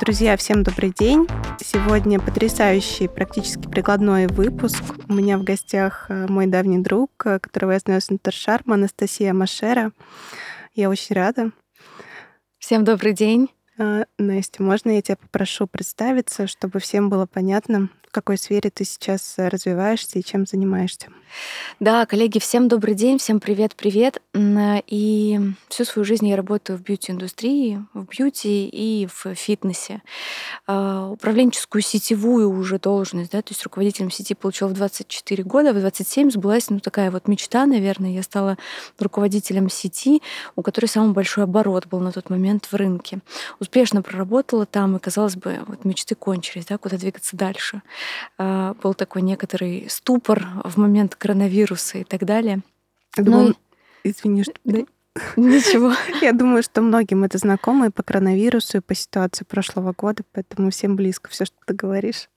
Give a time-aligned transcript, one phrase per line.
[0.00, 1.26] Друзья, всем добрый день.
[1.62, 4.82] Сегодня потрясающий, практически прикладной выпуск.
[5.10, 9.34] У меня в гостях э, мой давний друг, э, которого я знаю с Интершарма, Анастасия
[9.34, 9.92] Машера.
[10.74, 11.50] Я очень рада.
[12.58, 13.50] Всем добрый день.
[13.78, 18.84] А, Настя, можно я тебя попрошу представиться, чтобы всем было понятно, в какой сфере ты
[18.84, 21.06] сейчас э, развиваешься и чем занимаешься?
[21.78, 24.20] Да, коллеги, всем добрый день, всем привет-привет.
[24.34, 30.02] И всю свою жизнь я работаю в бьюти-индустрии, в бьюти и в фитнесе.
[30.66, 35.78] А, управленческую сетевую уже должность, да, то есть руководителем сети получила в 24 года, в
[35.78, 38.10] 27 сбылась, ну, такая вот мечта, наверное.
[38.10, 38.58] Я стала
[38.98, 40.20] руководителем сети,
[40.56, 43.20] у которой самый большой оборот был на тот момент в рынке.
[43.60, 47.82] Успешно проработала там, и, казалось бы, вот мечты кончились, да, куда двигаться дальше.
[48.38, 52.60] А, был такой некоторый ступор в момент коронавируса и так далее.
[53.16, 53.54] Я думаю, ну,
[54.04, 54.54] извини, что...
[54.64, 54.80] Да,
[55.36, 55.92] Ничего.
[56.22, 60.70] Я думаю, что многим это знакомо и по коронавирусу, и по ситуации прошлого года, поэтому
[60.70, 62.28] всем близко все, что ты говоришь.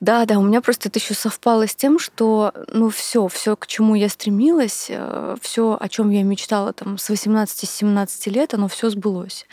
[0.00, 3.68] Да, да, у меня просто это еще совпало с тем, что ну все, все, к
[3.68, 8.90] чему я стремилась, э, все, о чем я мечтала там с 18-17 лет, оно все
[8.90, 9.46] сбылось.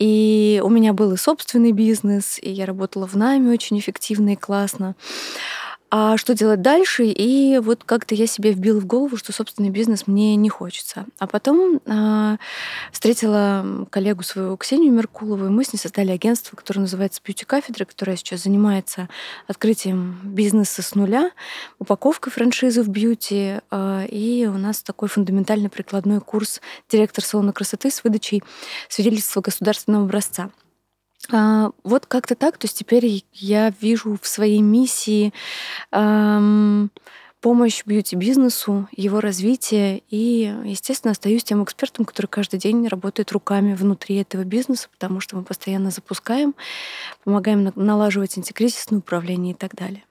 [0.00, 4.36] И у меня был и собственный бизнес, и я работала в найме очень эффективно и
[4.36, 4.96] классно
[5.92, 7.06] а что делать дальше?
[7.06, 11.04] И вот как-то я себе вбила в голову, что собственный бизнес мне не хочется.
[11.18, 12.36] А потом э,
[12.92, 17.84] встретила коллегу свою Ксению Меркулову, и мы с ней создали агентство, которое называется Beauty Кафедра,
[17.84, 19.08] которое сейчас занимается
[19.48, 21.32] открытием бизнеса с нуля,
[21.80, 23.56] упаковкой франшизы в бьюти.
[23.72, 28.44] Э, и у нас такой фундаментальный прикладной курс директор салона красоты с выдачей
[28.88, 30.50] свидетельства государственного образца.
[31.32, 32.58] А, вот как-то так.
[32.58, 35.32] То есть теперь я вижу в своей миссии
[35.92, 36.90] эм,
[37.40, 40.02] помощь бьюти-бизнесу, его развитие.
[40.10, 45.36] И, естественно, остаюсь тем экспертом, который каждый день работает руками внутри этого бизнеса, потому что
[45.36, 46.54] мы постоянно запускаем,
[47.24, 50.04] помогаем налаживать антикризисное управление и так далее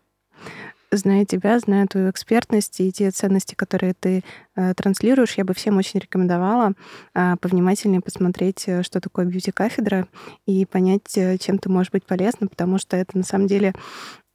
[0.91, 4.23] зная тебя, зная твою экспертность и те ценности, которые ты
[4.55, 6.73] э, транслируешь, я бы всем очень рекомендовала
[7.13, 10.07] э, повнимательнее посмотреть, э, что такое бьюти-кафедра,
[10.45, 13.73] и понять, э, чем ты можешь быть полезна, потому что это на самом деле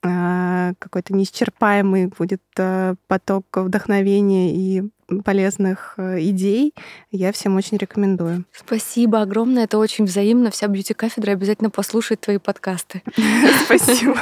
[0.04, 4.82] какой-то неисчерпаемый будет э, поток вдохновения и
[5.24, 6.74] полезных э, идей.
[7.10, 8.44] Я всем очень рекомендую.
[8.52, 9.64] Спасибо огромное.
[9.64, 10.50] Это очень взаимно.
[10.50, 13.02] Вся бьюти-кафедра обязательно послушает твои подкасты.
[13.64, 14.16] Спасибо.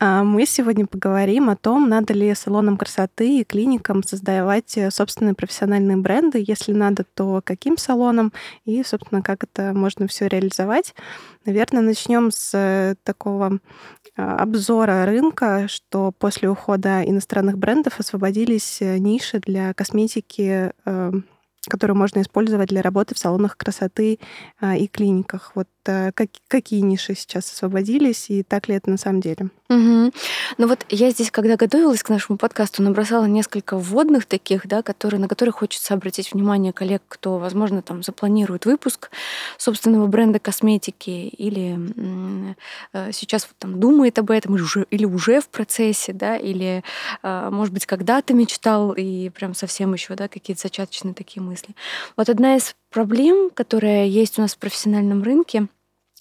[0.00, 5.34] А, мы сегодня поговорим о том, надо ли салонам красоты и клиникам создавать э, собственные
[5.34, 6.42] профессиональные бренды.
[6.46, 8.32] Если надо, то каким салонам
[8.64, 10.94] и, собственно, как это можно все реализовать.
[11.44, 13.58] Наверное, начнем с э, такого
[14.18, 21.24] обзора рынка, что после ухода иностранных брендов освободились ниши для косметики, эм,
[21.68, 24.18] которую можно использовать для работы в салонах красоты
[24.60, 25.52] а, и клиниках.
[25.54, 29.48] Вот э, как, какие ниши сейчас освободились, и так ли это на самом деле?
[29.70, 30.12] Угу.
[30.58, 35.20] Ну вот я здесь, когда готовилась к нашему подкасту, набросала несколько вводных таких, да, которые,
[35.20, 39.10] на которые хочется обратить внимание коллег, кто, возможно, там запланирует выпуск
[39.58, 42.54] собственного бренда косметики или
[42.92, 46.82] э, сейчас вот там думает об этом или уже, или уже в процессе, да, или,
[47.22, 51.74] э, может быть, когда-то мечтал и прям совсем еще, да, какие-то зачаточные такие мысли.
[52.16, 55.68] Вот одна из проблем, которая есть у нас в профессиональном рынке,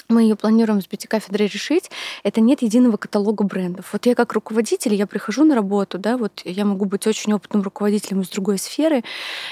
[0.10, 1.92] мы ее планируем с бьюти-кафедрой решить,
[2.24, 3.90] это нет единого каталога брендов.
[3.92, 7.62] Вот я как руководитель, я прихожу на работу, да, вот я могу быть очень опытным
[7.62, 9.04] руководителем из другой сферы,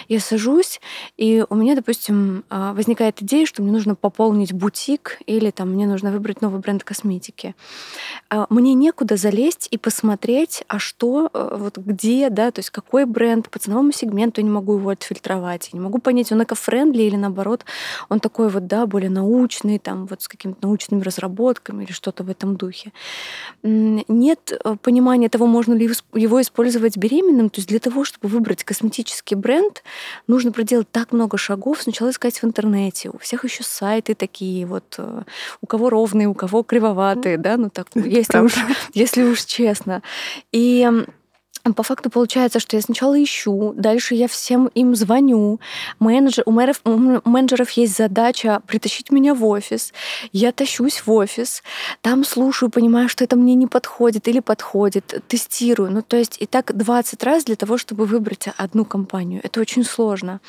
[0.07, 0.79] я сажусь,
[1.17, 5.88] и у меня, допустим, а, возникает идея, что мне нужно пополнить бутик или там мне
[5.88, 7.53] нужно выбрать новый бренд косметики.
[8.29, 13.05] А, мне некуда залезть и посмотреть, а что, э, вот где, да, то есть какой
[13.05, 17.03] бренд по ценовому сегменту я не могу его отфильтровать, я не могу понять, он эко-френдли
[17.03, 17.66] или наоборот,
[18.09, 22.29] он такой вот, да, более научный, там вот с какими-то научными разработками или что-то в
[22.29, 22.91] этом духе.
[23.63, 27.50] Нет э, понимания того, можно ли его использовать беременным.
[27.50, 29.84] То есть для того, чтобы выбрать косметический бренд,
[30.28, 31.82] нужно проделать так много шагов.
[31.82, 33.09] Сначала искать в интернете.
[33.09, 35.23] У всех еще сайты такие, вот э,
[35.61, 38.53] у кого ровные, у кого кривоватые, да, ну так, если уж,
[38.93, 40.02] если уж честно.
[40.52, 40.90] И
[41.73, 45.59] по факту получается, что я сначала ищу, дальше я всем им звоню.
[46.00, 49.94] Менеджер, у, мэров, у менеджеров есть задача притащить меня в офис.
[50.32, 51.64] Я тащусь в офис,
[52.02, 55.91] там слушаю, понимаю, что это мне не подходит или подходит, тестирую.
[55.91, 59.41] Ну, то есть и так 20 раз для того, чтобы выбрать одну компанию.
[59.44, 60.41] Это очень сложно.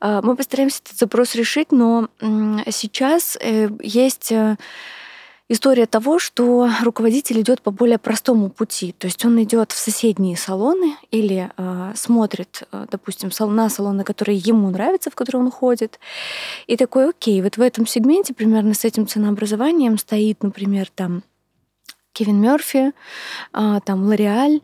[0.00, 2.08] А, мы постараемся этот запрос решить, но
[2.70, 4.56] сейчас э, есть э,
[5.50, 8.94] история того, что руководитель идет по более простому пути.
[8.96, 14.38] То есть он идет в соседние салоны или э, смотрит, э, допустим, на салоны, которые
[14.38, 15.98] ему нравятся, в которые он ходит.
[16.68, 21.24] И такой, окей, вот в этом сегменте примерно с этим ценообразованием стоит, например, там
[22.12, 22.92] Кевин Мерфи,
[23.52, 24.60] а, там Лореаль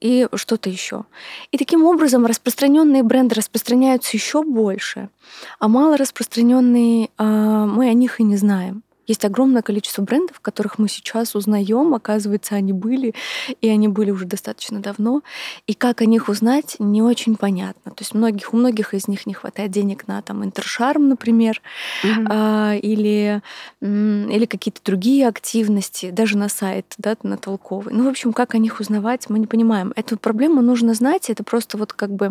[0.00, 1.04] и что-то еще.
[1.50, 5.10] И таким образом распространенные бренды распространяются еще больше,
[5.58, 8.82] а мало распространенные а, мы о них и не знаем.
[9.10, 13.12] Есть огромное количество брендов, которых мы сейчас узнаем, оказывается, они были,
[13.60, 15.22] и они были уже достаточно давно.
[15.66, 17.90] И как о них узнать, не очень понятно.
[17.90, 21.60] То есть многих, у многих из них не хватает денег на там интершарм, например,
[22.04, 22.26] mm-hmm.
[22.30, 23.42] а, или,
[23.80, 27.92] или какие-то другие активности, даже на сайт, да, на толковый.
[27.92, 29.92] Ну, в общем, как о них узнавать, мы не понимаем.
[29.96, 32.30] Эту проблему нужно знать, это просто вот как бы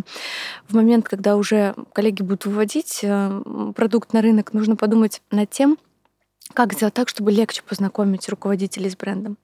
[0.69, 5.77] в момент, когда уже коллеги будут выводить э, продукт на рынок, нужно подумать над тем,
[6.53, 9.37] как сделать так, чтобы легче познакомить руководителей с брендом?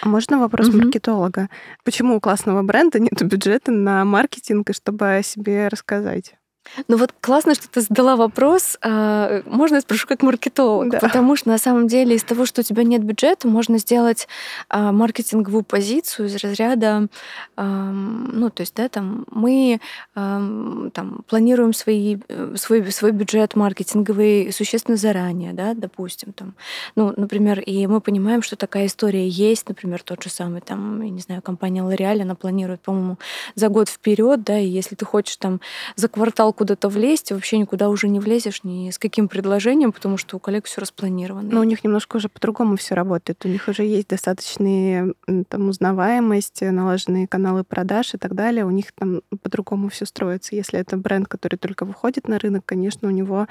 [0.00, 0.78] А можно вопрос угу.
[0.78, 1.48] маркетолога?
[1.84, 6.37] Почему у классного бренда нет бюджета на маркетинг, и чтобы о себе рассказать?
[6.86, 8.78] Ну вот классно, что ты задала вопрос.
[8.82, 10.90] А, можно я спрошу как маркетолог?
[10.90, 10.98] Да.
[11.00, 14.28] Потому что на самом деле из того, что у тебя нет бюджета, можно сделать
[14.68, 17.08] а, маркетинговую позицию из разряда,
[17.56, 19.80] ну то есть, да, там мы
[20.14, 22.18] там планируем свои,
[22.56, 26.54] свой, свой бюджет маркетинговый существенно заранее, да, допустим, там,
[26.96, 31.10] ну, например, и мы понимаем, что такая история есть, например, тот же самый, там, я
[31.10, 33.18] не знаю, компания L'Oreal, она планирует, по-моему,
[33.54, 35.60] за год вперед, да, и если ты хочешь там
[35.96, 40.36] за квартал куда-то влезть, вообще никуда уже не влезешь ни с каким предложением, потому что
[40.36, 41.48] у коллег все распланировано.
[41.52, 43.44] Но у них немножко уже по-другому все работает.
[43.44, 45.14] У них уже есть достаточные
[45.48, 48.64] там узнаваемость, налаженные каналы продаж и так далее.
[48.64, 50.56] У них там по-другому все строится.
[50.56, 53.46] Если это бренд, который только выходит на рынок, конечно, у него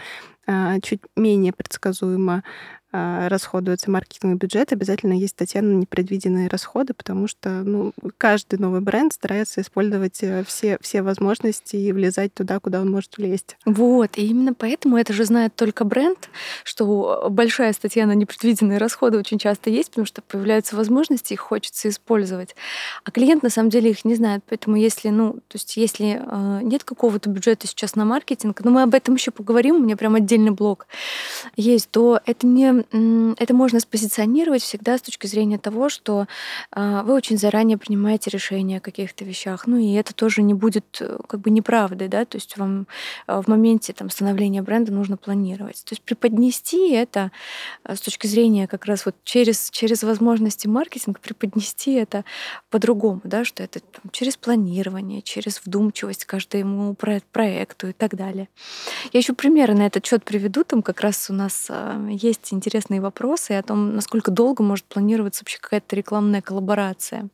[0.46, 2.44] а, чуть менее предсказуемо
[3.30, 9.14] расходуется маркетинговый бюджет, обязательно есть статья на непредвиденные расходы, потому что ну, каждый новый бренд
[9.14, 13.58] старается использовать э, все, все возможности и влезать туда, куда он может влезть.
[13.66, 16.30] Вот, и именно поэтому это же знает только бренд,
[16.64, 21.90] что большая статья на непредвиденные расходы очень часто есть, потому что появляются возможности, их хочется
[21.90, 22.56] использовать.
[23.04, 26.60] А клиент на самом деле их не знает, поэтому если, ну, то есть если э,
[26.64, 30.16] нет какого-то бюджета сейчас на маркетинг, но мы об этом еще поговорим, у меня прям
[30.16, 30.88] отдельный блок
[31.56, 36.28] есть, то это не это можно спозиционировать всегда с точки зрения того, что
[36.72, 39.68] а, вы очень заранее принимаете решения о каких-то вещах.
[39.68, 42.88] Ну и это тоже не будет э, как бы неправдой, да, то есть вам
[43.26, 45.84] а, в моменте там, становления бренда нужно планировать.
[45.84, 47.32] То есть преподнести это
[47.84, 52.24] а, с точки зрения как раз вот через, через возможности маркетинга, преподнести это
[52.70, 58.50] по-другому, да, что это там, через планирование, через вдумчивость каждому проекту и так далее.
[59.14, 61.70] Я еще примеры на этот счет приведу, там как раз у нас
[62.10, 67.30] есть интересные вопросы о том, насколько долго может планироваться вообще какая-то рекламная коллаборация.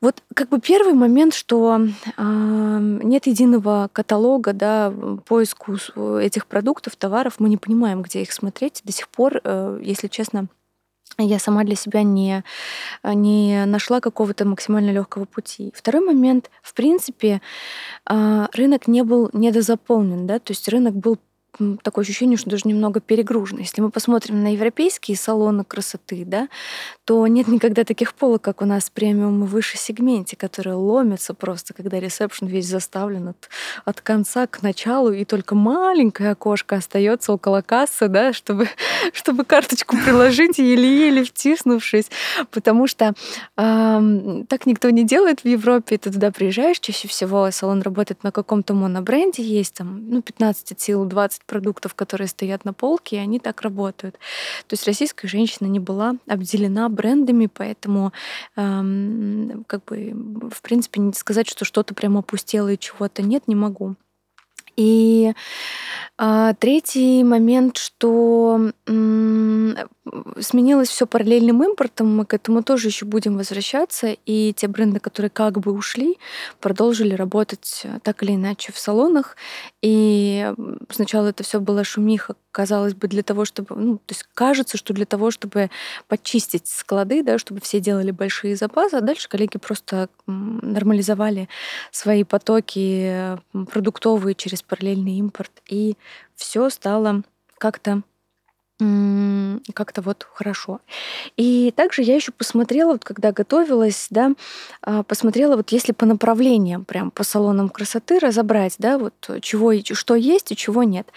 [0.00, 2.18] Вот как бы первый момент, что э,
[3.02, 4.92] нет единого каталога, да,
[5.26, 5.76] поиску
[6.18, 8.80] этих продуктов, товаров, мы не понимаем, где их смотреть.
[8.84, 10.48] До сих пор, э, если честно,
[11.18, 12.42] я сама для себя не,
[13.04, 15.72] не нашла какого-то максимально легкого пути.
[15.74, 17.40] Второй момент, в принципе,
[18.08, 21.18] э, рынок не был недозаполнен, да, то есть рынок был
[21.82, 23.60] такое ощущение, что даже немного перегружено.
[23.60, 26.48] Если мы посмотрим на европейские салоны красоты, да,
[27.04, 31.74] то нет никогда таких полок, как у нас премиум и выше сегменте, которые ломятся просто,
[31.74, 33.50] когда ресепшн весь заставлен от,
[33.84, 38.68] от конца к началу, и только маленькое окошко остается около кассы, да, чтобы,
[39.12, 42.10] чтобы карточку приложить, еле-еле втиснувшись.
[42.50, 43.12] Потому что
[43.56, 45.98] э, так никто не делает в Европе.
[45.98, 50.80] Ты туда приезжаешь, чаще всего салон работает на каком-то монобренде, есть там ну, 15 от
[50.80, 54.14] сил, 20 продуктов, которые стоят на полке, и они так работают.
[54.66, 58.12] То есть российская женщина не была обделена брендами, поэтому
[58.56, 63.54] эм, как бы в принципе не сказать, что что-то прямо опустело и чего-то нет, не
[63.54, 63.96] могу.
[64.76, 65.32] И
[66.16, 69.76] а, третий момент, что м,
[70.40, 75.30] сменилось все параллельным импортом, мы к этому тоже еще будем возвращаться, и те бренды, которые
[75.30, 76.18] как бы ушли,
[76.60, 79.36] продолжили работать э, так или иначе в салонах.
[79.82, 80.52] И
[80.90, 84.94] сначала это все было шумиха, казалось бы, для того, чтобы, ну, то есть кажется, что
[84.94, 85.70] для того, чтобы
[86.06, 91.48] почистить склады, да, чтобы все делали большие запасы, а дальше коллеги просто нормализовали
[91.90, 93.36] свои потоки
[93.72, 95.96] продуктовые через параллельный импорт, и
[96.36, 97.24] все стало
[97.58, 98.02] как-то
[99.72, 100.80] как-то вот хорошо.
[101.36, 104.32] И также я еще посмотрела, вот когда готовилась, да,
[104.82, 109.82] а, посмотрела, вот если по направлениям, прям по салонам красоты разобрать, да, вот чего и
[109.84, 111.08] что есть и чего нет.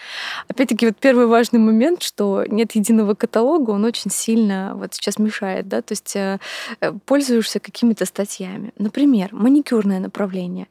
[0.46, 5.68] Опять-таки, вот первый важный момент, что нет единого каталога, он очень сильно вот сейчас мешает,
[5.68, 6.38] да, то есть э,
[6.80, 8.72] э, пользуешься какими-то статьями.
[8.78, 10.68] Например, маникюрное направление.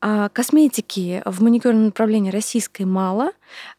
[0.00, 3.32] А косметики в маникюрном направлении российской мало,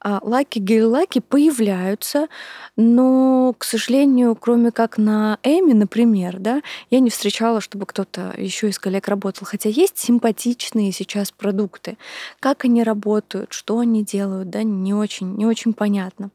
[0.04, 2.28] лаки, гель-лаки появляются,
[2.75, 8.70] но, к сожалению, кроме как на Эми, например, да, я не встречала, чтобы кто-то еще
[8.70, 9.46] из коллег работал.
[9.46, 11.98] Хотя есть симпатичные сейчас продукты.
[12.40, 16.32] Как они работают, что они делают, да, не очень, не очень понятно.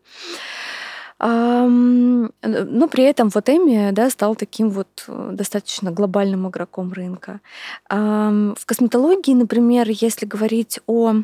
[1.19, 7.40] Но при этом вот Эми да, стал таким вот э, достаточно глобальным игроком рынка.
[7.88, 11.23] В косметологии, например, если говорить о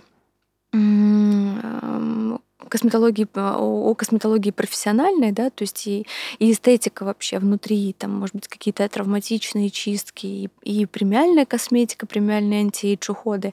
[2.72, 6.06] косметологии, о косметологии профессиональной, да, то есть и,
[6.38, 12.60] и эстетика вообще внутри, там, может быть, какие-то травматичные чистки, и, и премиальная косметика, премиальные
[12.60, 13.52] антиэйдж уходы.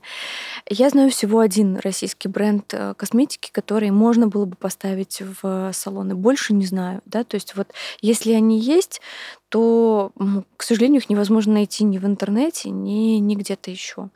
[0.69, 6.15] Я знаю всего один российский бренд э, косметики, который можно было бы поставить в салоны.
[6.15, 9.01] Больше не знаю, да, то есть вот если они есть,
[9.49, 10.13] то,
[10.55, 14.09] к сожалению, их невозможно найти ни в интернете, ни, ни где-то еще.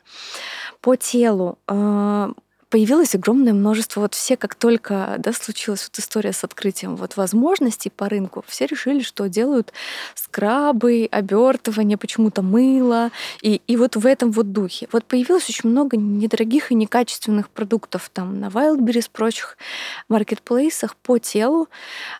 [0.80, 2.32] По телу э,
[2.74, 7.88] появилось огромное множество, вот все, как только да, случилась вот история с открытием вот возможностей
[7.88, 9.72] по рынку, все решили, что делают
[10.16, 13.12] скрабы, обертывание, почему-то мыло,
[13.42, 14.88] и, и вот в этом вот духе.
[14.90, 19.56] Вот появилось очень много недорогих и некачественных продуктов там на Wildberries, прочих
[20.08, 21.68] маркетплейсах по телу,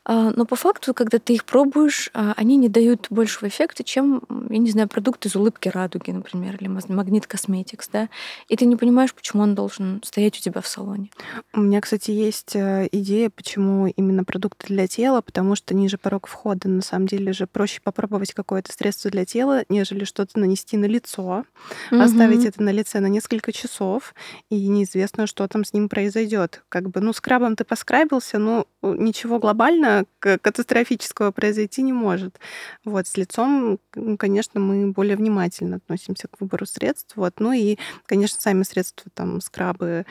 [0.05, 4.23] а, но по факту, когда ты их пробуешь, а, они не дают большего эффекта, чем,
[4.51, 8.09] я не знаю, продукт из улыбки радуги, например, или магнит косметикс, да,
[8.47, 11.11] и ты не понимаешь, почему он должен стоять у тебя в салоне.
[11.53, 16.27] У меня, кстати, есть э, идея, почему именно продукты для тела, потому что ниже порог
[16.27, 16.69] входа.
[16.69, 21.45] На самом деле же проще попробовать какое-то средство для тела, нежели что-то нанести на лицо,
[21.91, 22.01] угу.
[22.01, 24.15] оставить это на лице на несколько часов,
[24.51, 26.63] и неизвестно, что там с ним произойдет.
[26.69, 32.39] Как бы, ну, скрабом ты поскрабился, но ничего глобально катастрофического произойти не может.
[32.85, 37.17] Вот, с лицом, ну, конечно, мы более внимательно относимся к выбору средств.
[37.17, 37.41] Вот.
[37.41, 40.07] Ну и, конечно, сами средства, там, скрабы,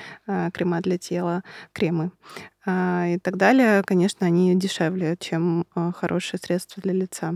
[0.53, 1.43] крема для тела,
[1.73, 2.11] кремы
[2.65, 7.35] а, и так далее, конечно, они дешевле, чем а, хорошие средства для лица.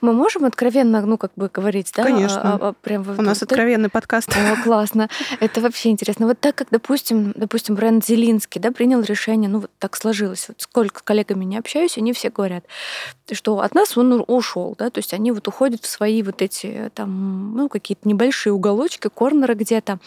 [0.00, 2.02] Мы можем откровенно, ну, как бы говорить, да?
[2.02, 2.74] Конечно.
[2.82, 4.30] прям У нас вот, откровенный подкаст.
[4.30, 5.08] О, классно.
[5.38, 6.26] Это вообще интересно.
[6.26, 10.46] Вот так как, допустим, допустим, бренд Зелинский, да, принял решение, ну, вот так сложилось.
[10.48, 12.64] Вот сколько с коллегами не общаюсь, они все говорят,
[13.30, 16.90] что от нас он ушел, да, то есть они вот уходят в свои вот эти
[16.94, 20.00] там, ну, какие-то небольшие уголочки, корнеры где-то.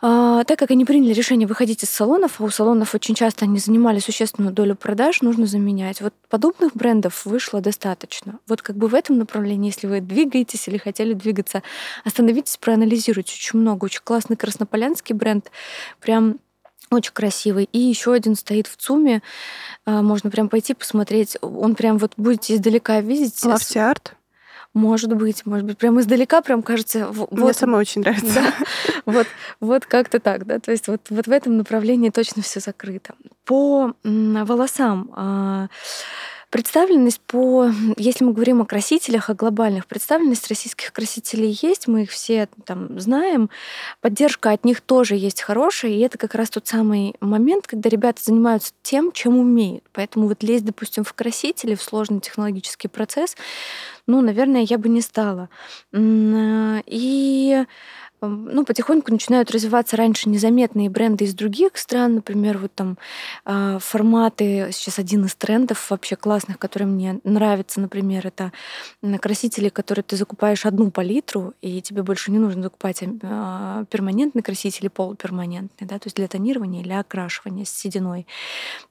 [0.00, 3.58] А, так как они приняли решение выходить из салонов, а у салонов очень часто они
[3.58, 6.00] занимали существенную долю продаж, нужно заменять.
[6.00, 8.38] Вот подобных брендов вышло достаточно.
[8.46, 11.62] Вот как бы в этом направлении, если вы двигаетесь или хотели двигаться,
[12.04, 13.34] остановитесь, проанализируйте.
[13.34, 15.50] Очень много, очень классный краснополянский бренд,
[16.00, 16.38] прям
[16.90, 17.68] очень красивый.
[17.72, 19.22] И еще один стоит в ЦУМе.
[19.84, 21.36] А, можно прям пойти посмотреть.
[21.42, 23.44] Он прям вот будете издалека видеть.
[23.44, 24.14] Лавтиарт?
[24.78, 27.08] Может быть, может быть, прям издалека прям кажется...
[27.08, 28.34] Вот, Мне самой очень нравится.
[28.34, 28.52] Да,
[29.06, 29.26] вот,
[29.58, 33.14] вот как-то так, да, то есть вот, вот в этом направлении точно все закрыто.
[33.44, 35.66] По волосам а,
[36.50, 42.10] Представленность по, если мы говорим о красителях, о глобальных, представленность российских красителей есть, мы их
[42.10, 43.50] все там знаем,
[44.00, 48.22] поддержка от них тоже есть хорошая, и это как раз тот самый момент, когда ребята
[48.24, 49.84] занимаются тем, чем умеют.
[49.92, 53.36] Поэтому вот лезть, допустим, в красители, в сложный технологический процесс,
[54.06, 55.50] ну, наверное, я бы не стала.
[55.92, 57.64] И
[58.20, 62.16] ну, потихоньку начинают развиваться раньше незаметные бренды из других стран.
[62.16, 62.98] Например, вот там
[63.44, 68.52] э, форматы, сейчас один из трендов вообще классных, который мне нравится, например, это
[69.20, 74.78] красители, которые ты закупаешь одну палитру, и тебе больше не нужно закупать э, перманентный краситель
[74.82, 78.26] или полуперманентный, да, то есть для тонирования или окрашивания с сединой.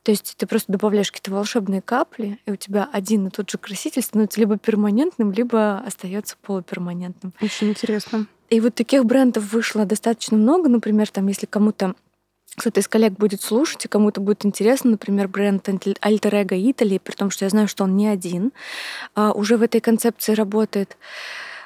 [0.04, 3.58] То есть ты просто добавляешь какие-то волшебные капли, и у тебя один и тот же
[3.58, 7.34] краситель становится либо перманентным, либо остается полуперманентным.
[7.42, 8.28] Очень интересно.
[8.50, 10.70] И вот таких брендов вышло достаточно много.
[10.70, 11.96] Например, там, если кому-то
[12.58, 17.14] кто-то из коллег будет слушать, и кому-то будет интересно, например, бренд Alter Ego Italy, при
[17.14, 18.52] том, что я знаю, что он не один,
[19.14, 20.98] а уже в этой концепции работает.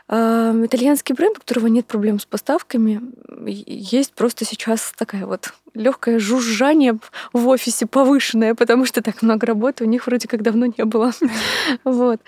[0.10, 3.02] А, итальянский бренд, у которого нет проблем с поставками,
[3.48, 7.00] есть просто сейчас такая вот легкое жужжание
[7.32, 11.14] в офисе повышенное, потому что так много работы у них вроде как давно не было.
[11.86, 12.20] Вот.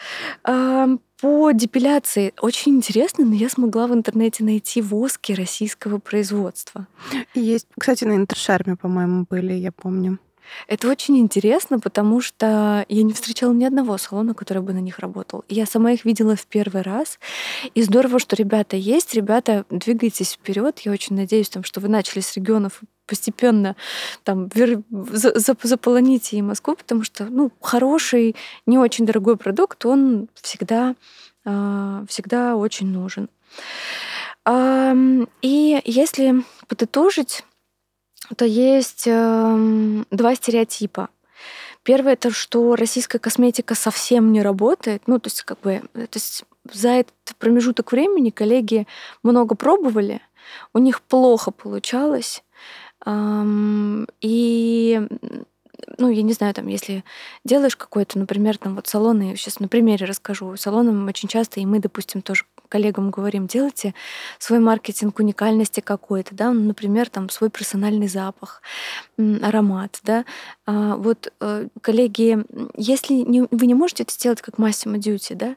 [1.23, 6.85] По депиляции очень интересно, но я смогла в интернете найти воски российского производства.
[7.33, 10.19] Есть, кстати, на Интершарме, по-моему, были, я помню.
[10.67, 14.99] Это очень интересно, потому что я не встречала ни одного салона, который бы на них
[14.99, 15.43] работал.
[15.49, 17.19] Я сама их видела в первый раз.
[17.73, 19.13] И здорово, что ребята есть.
[19.13, 20.79] Ребята, двигайтесь вперед.
[20.79, 23.75] Я очень надеюсь, там, что вы начали с регионов постепенно
[24.23, 24.49] там
[24.89, 28.35] заполоните и Москву, потому что ну, хороший,
[28.65, 30.95] не очень дорогой продукт, он всегда,
[31.45, 33.29] а, всегда очень нужен.
[34.45, 37.43] И если подытожить,
[38.35, 41.09] то есть эм, два стереотипа.
[41.83, 45.03] Первое это, что российская косметика совсем не работает.
[45.05, 48.87] Ну, то есть, как бы, то есть за этот промежуток времени коллеги
[49.21, 50.21] много пробовали,
[50.73, 52.43] у них плохо получалось.
[54.21, 55.07] И
[55.97, 57.03] ну, я не знаю, там, если
[57.43, 61.79] делаешь какой-то, например, там вот салоны, сейчас на примере расскажу, салоны очень часто, и мы,
[61.79, 63.93] допустим, тоже коллегам говорим, делайте
[64.39, 68.63] свой маркетинг уникальности какой-то, да, ну, например, там свой персональный запах,
[69.17, 70.25] аромат, да.
[70.65, 72.43] А, вот, э, коллеги,
[72.75, 75.55] если не, вы не можете это сделать как Massimo Duty, да,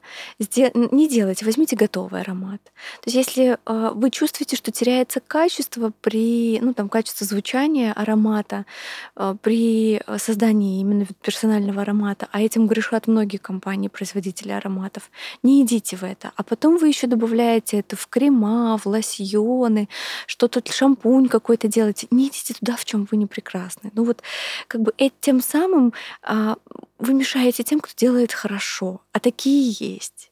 [0.74, 2.60] не делайте, возьмите готовый аромат.
[2.64, 8.66] То есть если а, вы чувствуете, что теряется качество при, ну, там, качество звучания аромата,
[9.14, 15.10] а, при создании именно персонального аромата, а этим грешат многие компании, производители ароматов,
[15.42, 16.32] не идите в это.
[16.36, 19.88] А потом вы еще добавляете это в крема, в лосьоны,
[20.26, 23.90] что-то шампунь какой-то делаете, не идите туда, в чем вы не прекрасны.
[23.94, 24.22] Ну вот
[24.68, 25.92] как бы тем самым
[26.22, 26.56] а,
[26.98, 30.30] вы мешаете тем, кто делает хорошо, а такие есть.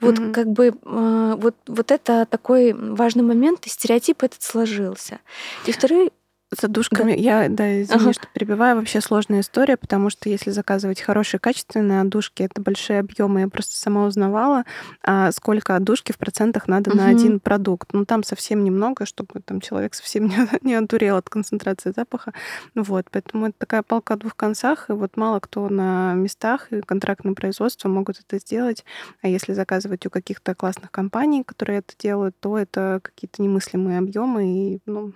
[0.00, 0.32] Вот mm-hmm.
[0.32, 5.20] как бы э, вот, вот это такой важный момент, и стереотип этот сложился.
[5.66, 6.12] И второй
[6.54, 7.12] с отдушками.
[7.12, 7.18] Да.
[7.18, 8.12] Я, да, извини, ага.
[8.12, 8.76] что перебиваю.
[8.76, 13.40] Вообще сложная история, потому что если заказывать хорошие, качественные отдушки, это большие объемы.
[13.40, 14.64] Я просто сама узнавала,
[15.02, 16.98] а сколько отдушки в процентах надо угу.
[16.98, 17.92] на один продукт.
[17.92, 22.32] Ну, там совсем немного, чтобы там человек совсем не, не одурел от концентрации запаха.
[22.74, 26.80] Вот, поэтому это такая палка о двух концах, и вот мало кто на местах и
[26.80, 28.84] контрактное производство могут это сделать.
[29.22, 34.44] А если заказывать у каких-то классных компаний, которые это делают, то это какие-то немыслимые объемы,
[34.44, 35.12] и, ну,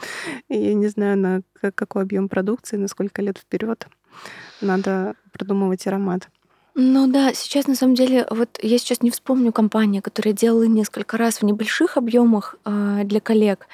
[0.48, 1.42] и не знаю, на
[1.74, 3.86] какой объем продукции, на сколько лет вперед
[4.60, 6.28] надо продумывать аромат.
[6.74, 11.16] Ну да, сейчас на самом деле, вот я сейчас не вспомню компанию, которая делала несколько
[11.16, 13.66] раз в небольших объемах э, для коллег,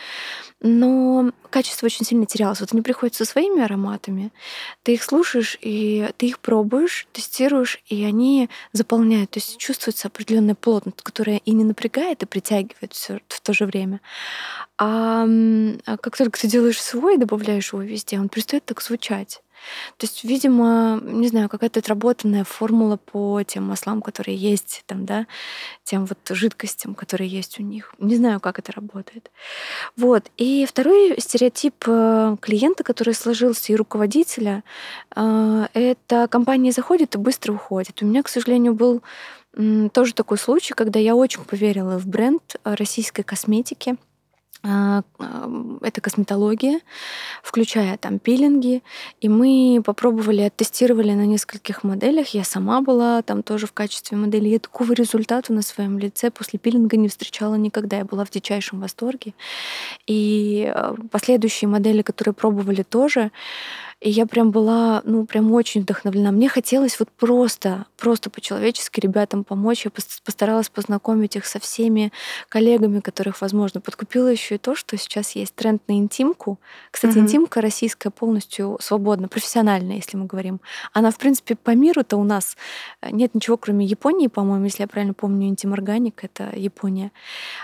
[0.60, 2.60] но качество очень сильно терялось.
[2.60, 4.32] Вот они приходят со своими ароматами,
[4.82, 9.30] ты их слушаешь, и ты их пробуешь, тестируешь, и они заполняют.
[9.30, 13.66] То есть чувствуется определенная плотность, которая и не напрягает, и притягивает все в то же
[13.66, 14.00] время.
[14.78, 15.26] А,
[15.84, 19.42] а как только ты делаешь свой, добавляешь его везде, он перестает так звучать.
[19.96, 25.26] То есть, видимо, не знаю, какая-то отработанная формула по тем маслам, которые есть там, да,
[25.84, 27.94] тем вот жидкостям, которые есть у них.
[27.98, 29.30] Не знаю, как это работает.
[29.96, 30.30] Вот.
[30.36, 34.62] И второй стереотип э, клиента, который сложился и руководителя,
[35.14, 38.02] э, это компания заходит и быстро уходит.
[38.02, 39.02] У меня, к сожалению, был
[39.92, 43.96] тоже такой случай, когда я очень поверила в бренд российской косметики.
[44.68, 45.02] А,
[45.82, 46.80] это косметология,
[47.42, 48.82] включая там пилинги.
[49.20, 52.28] И мы попробовали, оттестировали на нескольких моделях.
[52.28, 54.48] Я сама была там тоже в качестве модели.
[54.48, 57.98] Я такого результата на своем лице после пилинга не встречала никогда.
[57.98, 59.34] Я была в дичайшем восторге.
[60.06, 63.30] И а, последующие модели, которые пробовали тоже,
[64.06, 66.30] и я прям была, ну, прям очень вдохновлена.
[66.30, 69.84] Мне хотелось вот просто, просто по-человечески ребятам помочь.
[69.84, 72.12] Я постаралась познакомить их со всеми
[72.48, 76.60] коллегами, которых, возможно, подкупила еще и то, что сейчас есть тренд на интимку.
[76.92, 77.20] Кстати, mm-hmm.
[77.20, 80.60] интимка российская полностью свободна, профессиональная, если мы говорим.
[80.92, 82.56] Она, в принципе, по миру-то у нас
[83.02, 87.10] э, нет ничего, кроме Японии, по-моему, если я правильно помню, интим-органик— это Япония.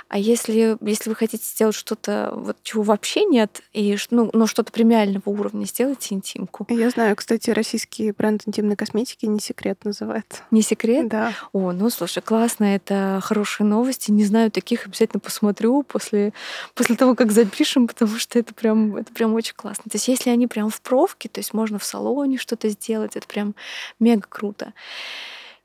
[0.09, 4.73] А если, если вы хотите сделать что-то, вот чего вообще нет, и, ну, но что-то
[4.73, 6.67] премиального уровня, сделайте интимку.
[6.69, 10.43] Я знаю, кстати, российский бренд интимной косметики «Не секрет» называется.
[10.51, 11.09] «Не секрет»?
[11.09, 11.33] Да.
[11.53, 14.11] О, ну, слушай, классно, это хорошие новости.
[14.11, 16.33] Не знаю таких, обязательно посмотрю после,
[16.75, 19.85] после того, как запишем, потому что это прям, это прям очень классно.
[19.85, 23.27] То есть если они прям в провке, то есть можно в салоне что-то сделать, это
[23.27, 23.55] прям
[24.01, 24.73] мега круто.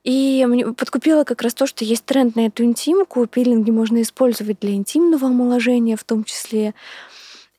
[0.03, 3.25] И мне подкупило как раз то, что есть тренд на эту интимку.
[3.25, 6.73] Пилинги можно использовать для интимного омоложения в том числе.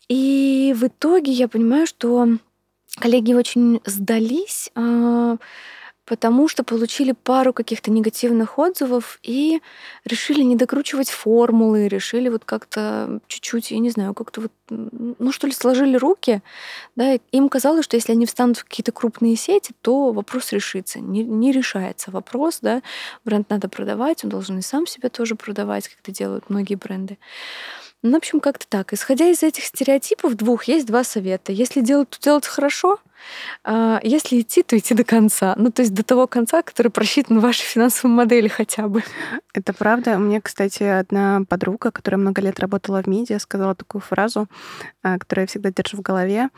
[0.08, 2.38] И в итоге я понимаю, что
[2.98, 5.36] коллеги очень сдались, а,
[6.08, 9.60] потому что получили пару каких-то негативных отзывов и
[10.06, 15.46] решили не докручивать формулы, решили вот как-то чуть-чуть, я не знаю, как-то вот, ну что
[15.46, 16.40] ли, сложили руки,
[16.96, 20.98] да, им казалось, что если они встанут в какие-то крупные сети, то вопрос решится.
[20.98, 22.80] Не, не решается вопрос, да,
[23.26, 27.18] бренд надо продавать, он должен и сам себя тоже продавать, как это делают многие бренды.
[28.02, 28.92] Ну, в общем, как-то так.
[28.92, 31.50] Исходя из этих стереотипов двух, есть два совета.
[31.52, 32.98] Если делать, то делать хорошо,
[33.64, 35.54] А, если идти, то идти до конца.
[35.58, 39.02] Ну, то есть до того конца, который просчитан в вашей финансовой модели хотя бы.
[39.52, 40.18] Это правда.
[40.18, 44.46] Мне, кстати, одна подруга, которая много лет работала в медиа, сказала такую фразу,
[45.02, 46.50] а, которую я всегда держу в голове.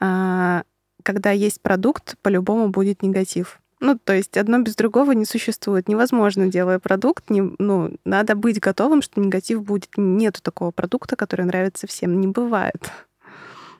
[0.00, 0.62] А,
[1.04, 3.61] Когда есть продукт, по-любому будет негатив.
[3.84, 5.88] Ну, то есть одно без другого не существует.
[5.88, 9.88] Невозможно, делая продукт, не, ну, надо быть готовым, что негатив будет.
[9.96, 12.20] Нету такого продукта, который нравится всем.
[12.20, 12.92] Не бывает.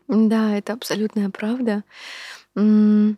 [0.08, 1.84] Да, это абсолютная правда.
[2.56, 3.12] Э,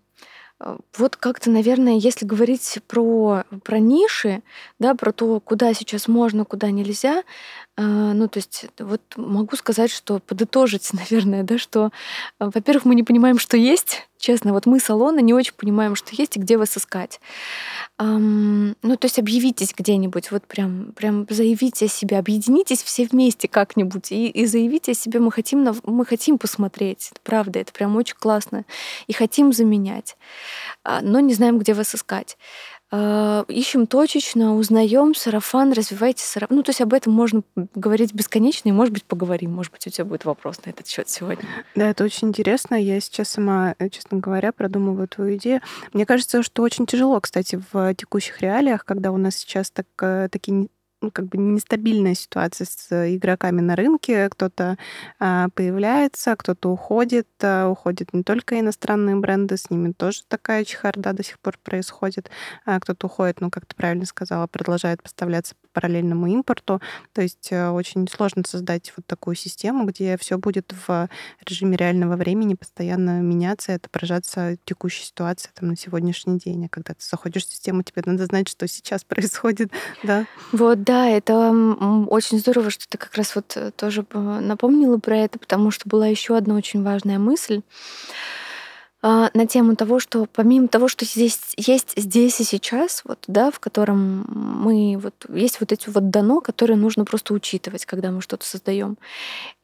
[0.98, 4.42] Вот как-то, наверное, если говорить про, про ниши,
[4.78, 7.22] да, про то, куда сейчас можно, куда нельзя,
[7.82, 11.90] ну, то есть вот могу сказать, что подытожить, наверное, да, что,
[12.38, 16.14] э, во-первых, мы не понимаем, что есть, честно, вот мы, салоны, не очень понимаем, что
[16.14, 17.20] есть и где вас искать.
[17.98, 24.10] Ну, то есть объявитесь где-нибудь, вот прям, прям заявите о себе, объединитесь все вместе как-нибудь
[24.12, 28.64] и, и заявите о себе, мы хотим, мы хотим посмотреть, правда, это прям очень классно,
[29.06, 30.16] и хотим заменять,
[30.84, 32.38] а, но не знаем, где вас искать.
[32.96, 36.56] А, Ищем точечно, узнаем сарафан, развивайте сарафан.
[36.56, 37.42] Ну, то есть об этом можно
[37.74, 39.52] говорить бесконечно, и, может быть, поговорим.
[39.52, 41.44] Может быть, у тебя будет вопрос на этот счет сегодня.
[41.74, 42.76] Да, это очень интересно.
[42.76, 45.60] Я сейчас сама, э, честно говоря, продумываю твою идею.
[45.92, 50.28] Мне кажется, что очень тяжело, кстати, в текущих реалиях, когда у нас сейчас так, э,
[50.30, 50.68] такие
[51.00, 54.28] ну, как бы нестабильная ситуация с игроками на рынке.
[54.30, 54.78] Кто-то
[55.18, 57.28] а, появляется, кто-то уходит.
[57.42, 62.30] А, уходят не только иностранные бренды, с ними тоже такая чехарда до сих пор происходит.
[62.64, 66.80] А, кто-то уходит, ну, как ты правильно сказала, продолжает поставляться по параллельному импорту.
[67.12, 71.08] То есть э, очень сложно создать вот такую систему, где все будет в
[71.44, 76.66] режиме реального времени постоянно меняться и отображаться текущей ситуации там, на сегодняшний день.
[76.66, 79.70] А когда ты заходишь в систему, тебе надо знать, что сейчас происходит.
[80.02, 80.26] Да?
[80.52, 84.98] Вот, да, это м, очень здорово, что ты как раз вот э, тоже п- напомнила
[84.98, 87.62] про это, потому что была еще одна очень важная мысль
[89.04, 93.60] на тему того, что помимо того, что здесь есть здесь и сейчас, вот, да, в
[93.60, 98.46] котором мы вот есть вот эти вот дано, которые нужно просто учитывать, когда мы что-то
[98.46, 98.96] создаем,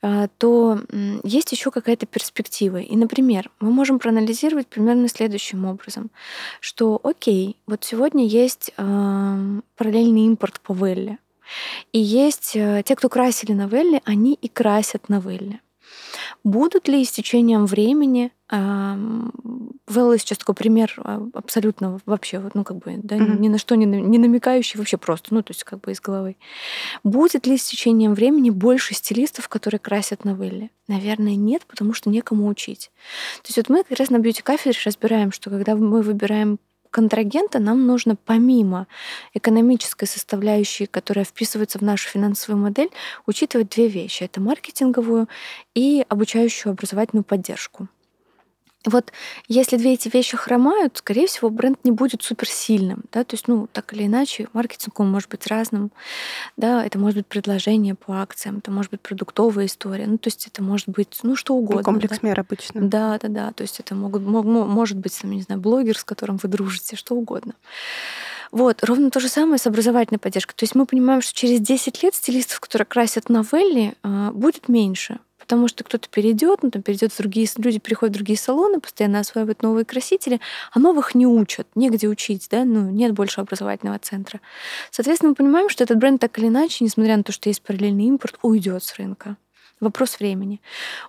[0.03, 0.81] а, то
[1.25, 2.79] есть еще какая-то перспектива.
[2.79, 6.11] И, например, мы можем проанализировать примерно следующим образом,
[6.61, 11.17] что, окей, вот сегодня есть ам, параллельный импорт по Велле,
[11.93, 15.61] и есть э, те, кто красили на Велле, они и красят на Велле.
[16.45, 19.33] Будут ли с течением времени ам,
[19.89, 23.41] Велла сейчас такой пример а, абсолютно вообще, ну, как бы, да, Мгм.
[23.41, 26.37] ни на что не, не намекающий вообще просто, ну, то есть как бы из головы.
[27.05, 30.71] Будет ли с течением времени больше стилистов, которые красят на Велле?
[30.89, 32.91] Наверное, нет, потому что некому учить.
[33.43, 36.59] То есть вот мы как раз на бьюти-кафедре разбираем, что когда мы выбираем
[36.91, 38.87] контрагента, нам нужно помимо
[39.35, 42.91] экономической составляющей, которая вписывается в нашу финансовую модель,
[43.27, 44.25] учитывать две вещи.
[44.25, 45.29] Это маркетинговую
[45.75, 47.89] и обучающую образовательную поддержку.
[48.87, 49.13] Вот
[49.47, 53.03] если две эти вещи хромают, скорее всего, бренд не будет суперсильным.
[53.13, 53.25] Да?
[53.25, 55.91] То есть, ну, так или иначе, маркетинг он может быть разным.
[56.57, 56.85] Да?
[56.85, 60.07] Это может быть предложение по акциям, это может быть продуктовая история.
[60.07, 61.83] Ну, то есть это может быть, ну, что Ну, угодно.
[61.83, 62.29] комплекс да?
[62.29, 62.81] мер обычно.
[62.81, 63.53] Да, да, да.
[63.53, 66.49] То есть это могут, мо- мо- может быть, там, не знаю, блогер, с которым вы
[66.49, 67.55] дружите, что угодно.
[68.51, 70.55] Вот, ровно то же самое с образовательной поддержкой.
[70.57, 75.19] То есть мы понимаем, что через 10 лет стилистов, которые красят новелли, а, будет меньше.
[75.51, 79.65] Потому что кто-то перейдет, ну, там перейдет другие, люди переходят в другие салоны, постоянно осваивают
[79.65, 84.41] новые красители, а новых не учат, негде учить, да, ну, нет больше образовательного центра.
[84.93, 88.05] Соответственно, мы понимаем, что этот бренд так или иначе, несмотря на то, что есть параллельный
[88.05, 89.37] импорт, уйдет с рынка.
[89.81, 90.61] Вопрос времени.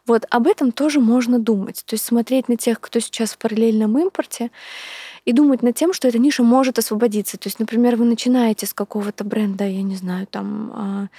[0.07, 1.83] Вот об этом тоже можно думать.
[1.85, 4.49] То есть смотреть на тех, кто сейчас в параллельном импорте,
[5.23, 7.37] и думать над тем, что эта ниша может освободиться.
[7.37, 11.09] То есть, например, вы начинаете с какого-то бренда, я не знаю, там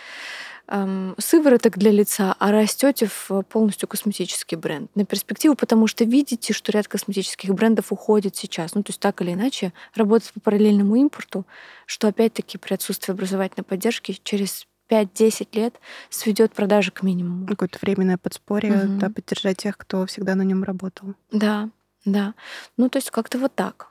[0.72, 6.54] ам, сывороток для лица, а растете в полностью косметический бренд на перспективу, потому что видите,
[6.54, 8.74] что ряд косметических брендов уходит сейчас.
[8.74, 11.44] Ну, то есть так или иначе работать по параллельному импорту,
[11.86, 15.74] что опять-таки при отсутствии образовательной поддержки через 5-10 лет
[16.10, 17.46] сведет продажи к минимуму.
[17.46, 18.98] Какое-то временное подспорье, Мгм.
[18.98, 21.14] да, поддержать тех, кто всегда на нем работал.
[21.30, 21.68] Да,
[22.06, 22.34] да.
[22.78, 23.88] Ну, то есть как-то вот так.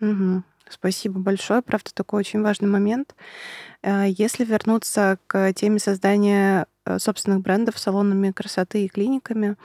[0.00, 0.44] Мгм.
[0.68, 1.62] Спасибо большое.
[1.62, 3.14] Правда, такой очень важный момент.
[3.82, 9.56] Э, Если вернуться к теме создания э, собственных брендов салонами красоты и клиниками,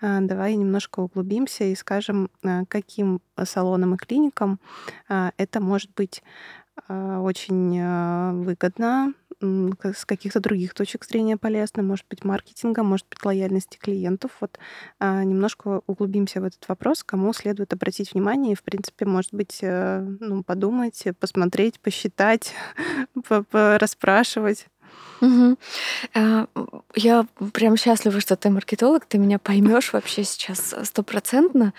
[0.00, 2.30] э, давай немножко углубимся и скажем,
[2.68, 4.60] каким салонам и клиникам
[5.08, 6.22] это может быть
[6.88, 9.14] очень выгодно,
[9.82, 14.32] с каких-то других точек зрения полезно, может быть, маркетинга, может быть, лояльности клиентов.
[14.40, 14.58] Вот
[14.98, 19.58] а, немножко углубимся в этот вопрос, кому следует обратить внимание и, в принципе, может быть,
[19.62, 22.52] э, ну, подумать, посмотреть, посчитать,
[23.28, 24.66] по- порасспрашивать.
[25.20, 25.56] Угу.
[26.94, 31.72] Я прям счастлива, что ты маркетолог, ты меня поймешь вообще сейчас стопроцентно,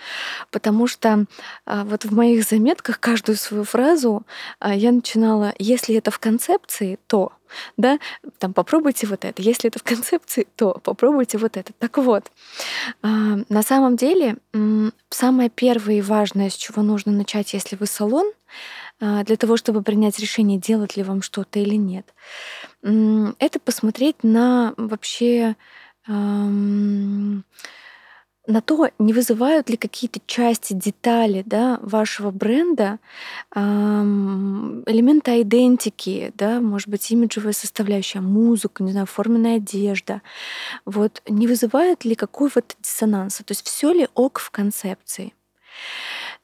[0.50, 1.26] потому что
[1.64, 4.24] а, вот в моих заметках каждую свою фразу
[4.64, 7.32] я начинала, если это в концепции, то
[7.76, 7.98] да,
[8.38, 9.40] там попробуйте вот это.
[9.40, 11.72] Если это в концепции, то попробуйте вот это.
[11.78, 12.24] Так вот,
[13.02, 14.36] на самом деле,
[15.10, 18.32] самое первое и важное, с чего нужно начать, если вы салон,
[19.00, 22.14] для того, чтобы принять решение, делать ли вам что-то или нет,
[22.82, 25.56] это посмотреть на вообще
[28.46, 32.98] на то, не вызывают ли какие-то части, детали да, вашего бренда
[33.54, 40.22] эм, элементы идентики, да, может быть, имиджевая составляющая, музыка, не знаю, форменная одежда.
[40.84, 43.44] Вот, не вызывает ли какого-то диссонанса?
[43.44, 45.34] То есть все ли ок в концепции?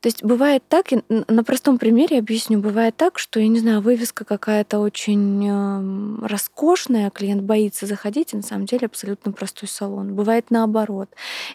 [0.03, 4.25] То есть бывает так, на простом примере объясню, бывает так, что, я не знаю, вывеска
[4.25, 10.15] какая-то очень э, роскошная, клиент боится заходить, и на самом деле абсолютно простой салон.
[10.15, 11.09] Бывает наоборот.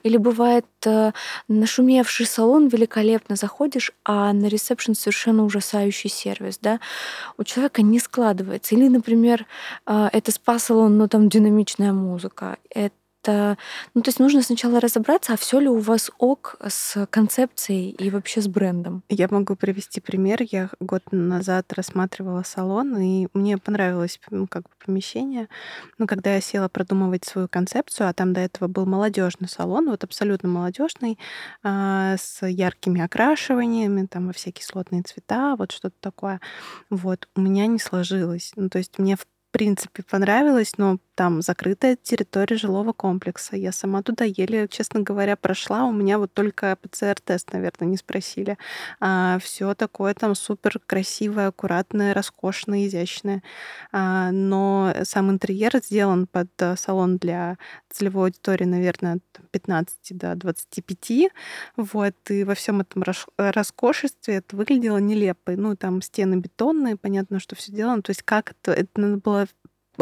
[0.03, 1.11] Или бывает э,
[1.49, 6.79] нашумевший салон, великолепно заходишь, а на ресепшн совершенно ужасающий сервис, да,
[7.37, 8.75] у человека не складывается.
[8.75, 9.45] Или, например,
[9.85, 12.57] э, это спа-салон, но там динамичная музыка.
[12.69, 12.95] Это
[13.27, 13.57] это,
[13.93, 18.09] ну, то есть нужно сначала разобраться, а все ли у вас ок с концепцией и
[18.09, 19.03] вообще с брендом.
[19.09, 20.41] Я могу привести пример.
[20.41, 25.49] Я год назад рассматривала салон, и мне понравилось как бы помещение.
[25.97, 30.03] Но когда я села продумывать свою концепцию, а там до этого был молодежный салон, вот
[30.03, 31.19] абсолютно молодежный,
[31.63, 36.39] а, с яркими окрашиваниями, там во все кислотные цвета, вот что-то такое.
[36.89, 38.53] Вот у меня не сложилось.
[38.55, 43.55] Ну, то есть мне в принципе понравилось, но там закрытая территория жилого комплекса.
[43.55, 45.85] Я сама туда еле, честно говоря, прошла.
[45.85, 48.55] У меня вот только ПЦР-тест, наверное, не спросили.
[48.99, 53.41] А, все такое там супер красивое, аккуратное, роскошное, изящное.
[53.91, 57.57] А, но сам интерьер сделан под э, салон для
[57.89, 61.31] целевой аудитории, наверное, от 15 до 25.
[61.77, 62.13] Вот.
[62.29, 63.03] И во всем этом
[63.37, 65.53] роскошестве это выглядело нелепо.
[65.53, 68.03] Ну, там стены бетонные, понятно, что все сделано.
[68.03, 69.47] То есть как это, это надо было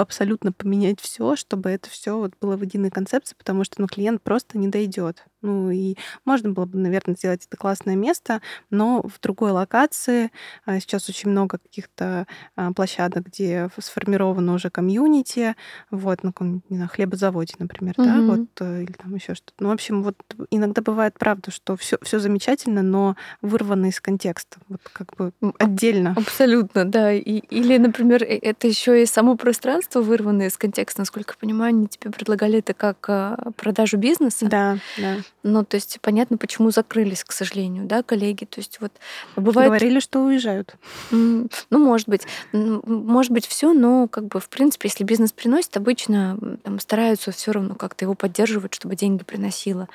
[0.01, 4.21] абсолютно поменять все, чтобы это все вот было в единой концепции, потому что ну, клиент
[4.21, 5.25] просто не дойдет.
[5.45, 10.31] Ну и можно было бы, наверное, сделать это классное место, но в другой локации.
[10.65, 15.55] А, сейчас очень много каких-то а, площадок, где сформировано уже комьюнити,
[15.91, 18.03] вот, на каком не знаю, хлебозаводе, например, mm-hmm.
[18.03, 19.53] да, вот, э, или там еще что-то.
[19.59, 20.15] Ну, в общем, вот
[20.49, 26.13] иногда бывает правда, что все, все замечательно, но вырвано из контекста, вот как бы отдельно.
[26.17, 27.13] Абсолютно, да.
[27.13, 31.01] И, или, например, э, это еще и само пространство вырвано из контекста.
[31.01, 34.47] Насколько я понимаю, они тебе предлагали это как а, продажу бизнеса.
[34.47, 35.17] Да, да.
[35.43, 38.45] Ну, то есть понятно, почему закрылись, к сожалению, да, коллеги.
[38.45, 38.91] То есть вот
[39.35, 39.69] бывает...
[39.69, 40.75] Говорили, что уезжают.
[41.11, 42.23] Ну, может быть.
[42.51, 47.51] Может быть, все, но как бы, в принципе, если бизнес приносит, обычно там, стараются все
[47.51, 49.87] равно как-то его поддерживать, чтобы деньги приносило.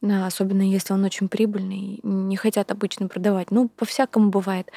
[0.00, 3.50] Особенно если он очень прибыльный, не хотят обычно продавать.
[3.50, 4.70] Ну, по-всякому бывает.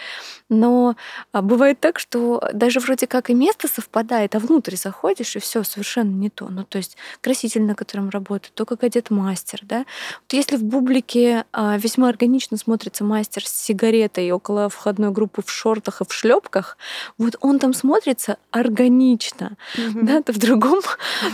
[0.49, 0.95] Но
[1.31, 5.63] а, бывает так, что даже вроде как и место совпадает, а внутрь заходишь, и все
[5.63, 6.47] совершенно не то.
[6.49, 9.85] Ну, то есть краситель, на котором работает, то, как одет мастер, да,
[10.21, 15.51] вот если в бублике а, весьма органично смотрится мастер с сигаретой около входной группы в
[15.51, 16.77] шортах и в шлепках,
[17.19, 20.01] вот он там смотрится органично, mm-hmm.
[20.01, 20.81] да, то в другом,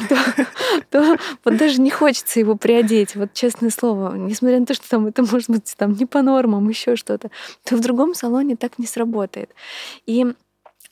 [0.10, 0.18] то,
[0.92, 5.08] то вот даже не хочется его приодеть, вот честное слово, несмотря на то, что там
[5.08, 7.30] это может быть там не по нормам, еще что-то,
[7.64, 9.52] то в другом салоне так не сработает.
[10.06, 10.26] И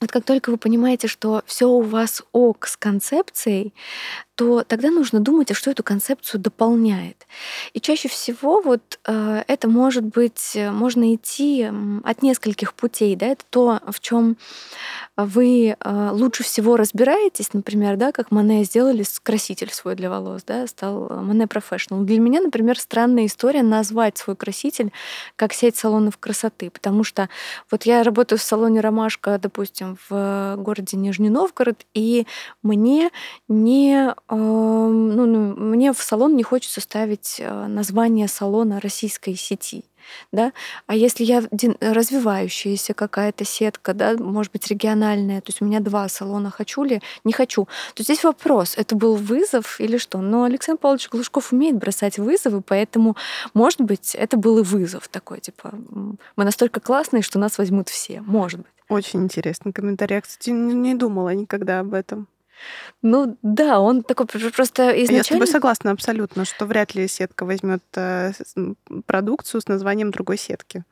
[0.02, 3.74] вот как только вы понимаете, что все у вас ок с концепцией,
[4.36, 7.26] то тогда нужно думать, а что эту концепцию дополняет.
[7.74, 11.72] И чаще всего вот э, это может быть, э, можно идти
[12.04, 13.16] от нескольких путей.
[13.16, 13.28] Да?
[13.28, 14.36] Это то, в чем
[15.18, 20.68] вы э, лучше всего разбираетесь, например, да, как Мане сделали краситель свой для волос, да,
[20.68, 22.04] стал Мане Professional.
[22.04, 24.92] Для меня, например, странная история назвать свой краситель
[25.36, 27.30] как сеть салонов красоты, потому что
[27.72, 32.26] вот я работаю в салоне «Ромашка», допустим, в городе Нижний Новгород, и
[32.62, 33.12] мне
[33.48, 39.84] не ну, ну, мне в салон не хочется ставить э, название салона российской сети.
[40.32, 40.54] Да?
[40.88, 41.44] А если я
[41.80, 47.02] развивающаяся какая-то сетка, да, может быть, региональная, то есть у меня два салона, хочу ли,
[47.24, 50.20] не хочу, то здесь вопрос, это был вызов или что?
[50.20, 53.16] Но Александр Павлович Глушков умеет бросать вызовы, поэтому,
[53.54, 55.74] может быть, это был и вызов такой, типа,
[56.36, 58.68] мы настолько классные, что нас возьмут все, может быть.
[58.88, 60.16] Очень интересный комментарий.
[60.16, 62.28] Я, кстати, не думала никогда об этом.
[63.02, 65.18] Ну да, он такой просто изначально...
[65.18, 68.32] Я с тобой согласна абсолютно, что вряд ли сетка возьмет э,
[69.06, 70.84] продукцию с названием другой сетки.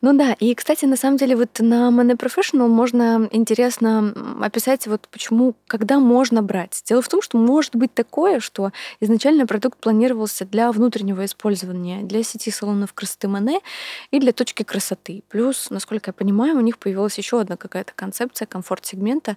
[0.00, 5.08] Ну да, и, кстати, на самом деле вот на Money Professional можно интересно описать вот
[5.10, 6.82] почему, когда можно брать.
[6.86, 12.22] Дело в том, что может быть такое, что изначально продукт планировался для внутреннего использования, для
[12.22, 13.60] сети салонов красоты Моне
[14.10, 15.22] и для точки красоты.
[15.28, 19.36] Плюс, насколько я понимаю, у них появилась еще одна какая-то концепция комфорт-сегмента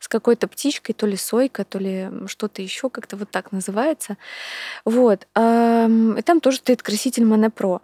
[0.00, 4.16] с какой-то птичкой, то ли сойка, то ли что-то еще, как-то вот так называется.
[4.84, 5.26] Вот.
[5.34, 7.80] И там тоже стоит краситель Моне Pro.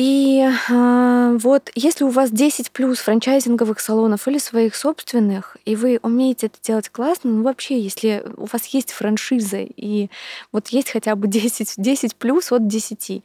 [0.00, 6.00] И э, вот если у вас 10 плюс франчайзинговых салонов или своих собственных, и вы
[6.02, 10.08] умеете это делать классно, ну вообще, если у вас есть франшиза и
[10.52, 13.22] вот есть хотя бы 10, 10 плюс от 10,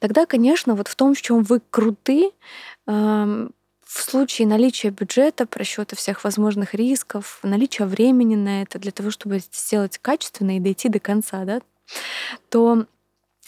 [0.00, 2.32] тогда, конечно, вот в том, в чем вы круты,
[2.88, 3.48] э,
[3.84, 9.38] в случае наличия бюджета, просчета всех возможных рисков, наличия времени на это для того, чтобы
[9.52, 11.60] сделать качественно и дойти до конца, да,
[12.48, 12.86] то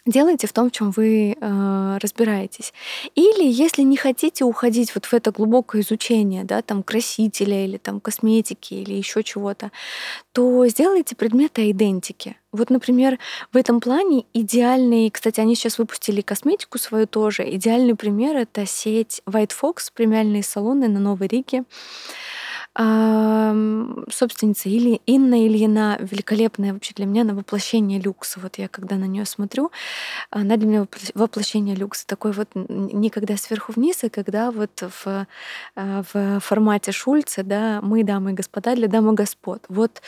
[0.09, 2.73] делайте в том, в чем вы э, разбираетесь.
[3.15, 8.01] Или если не хотите уходить вот в это глубокое изучение, да, там красителя или там
[8.01, 9.71] косметики или еще чего-то,
[10.33, 12.37] то сделайте предметы идентики.
[12.51, 13.19] Вот, например,
[13.53, 17.49] в этом плане идеальный, кстати, они сейчас выпустили косметику свою тоже.
[17.55, 21.65] Идеальный пример это сеть White Fox, премиальные салоны на Новой Риге
[22.77, 28.39] собственница или Инна Ильина, великолепная вообще для меня, на воплощение люкса.
[28.41, 29.71] Вот я когда на нее смотрю,
[30.31, 32.07] она для меня воплощение люкса.
[32.07, 35.27] Такой вот никогда сверху вниз, а когда вот в,
[35.77, 39.65] а, в формате Шульца, да, мы, дамы и господа, для дам и господ.
[39.69, 40.03] Вот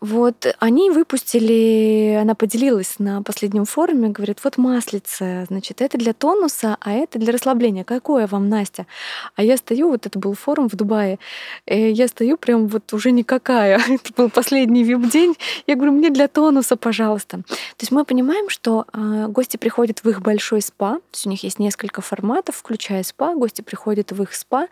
[0.00, 6.76] вот они выпустили, она поделилась на последнем форуме, говорит, вот маслице, значит, это для тонуса,
[6.80, 7.84] а это для расслабления.
[7.84, 8.86] Какое вам, Настя?
[9.34, 11.18] А я стою, вот это был форум в Дубае,
[11.66, 13.80] я стою прям вот уже никакая.
[13.88, 15.36] Это был последний вип-день.
[15.66, 17.38] Я говорю, мне для тонуса, пожалуйста.
[17.38, 21.30] То есть мы понимаем, что э, гости приходят в их большой спа, то есть у
[21.30, 24.68] них есть несколько форматов, включая спа, гости приходят в их спа,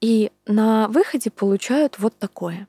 [0.00, 2.66] и на выходе получают вот такое.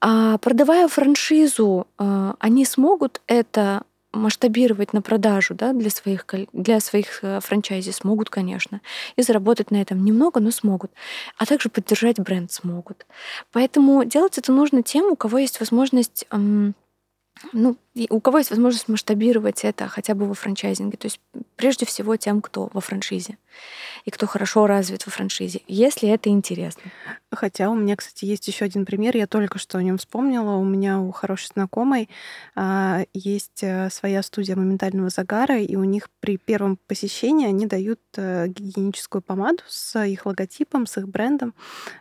[0.00, 3.82] А продавая франшизу, а, они смогут это
[4.12, 8.80] масштабировать на продажу да, для своих, для своих э, франчайзи смогут, конечно,
[9.14, 10.90] и заработать на этом немного, но смогут,
[11.38, 13.06] а также поддержать бренд смогут.
[13.52, 16.26] Поэтому делать это нужно тем, у кого есть возможность
[17.52, 17.76] ну,
[18.08, 21.20] у кого есть возможность масштабировать это хотя бы во франчайзинге, то есть
[21.56, 23.36] прежде всего тем, кто во франшизе
[24.04, 26.90] и кто хорошо развит во франшизе, если это интересно.
[27.32, 30.56] Хотя у меня, кстати, есть еще один пример, я только что о нем вспомнила.
[30.56, 32.08] У меня у хорошей знакомой
[32.56, 38.00] а, есть э, своя студия моментального загара, и у них при первом посещении они дают
[38.16, 41.54] а, гигиеническую помаду с их логотипом, с их брендом.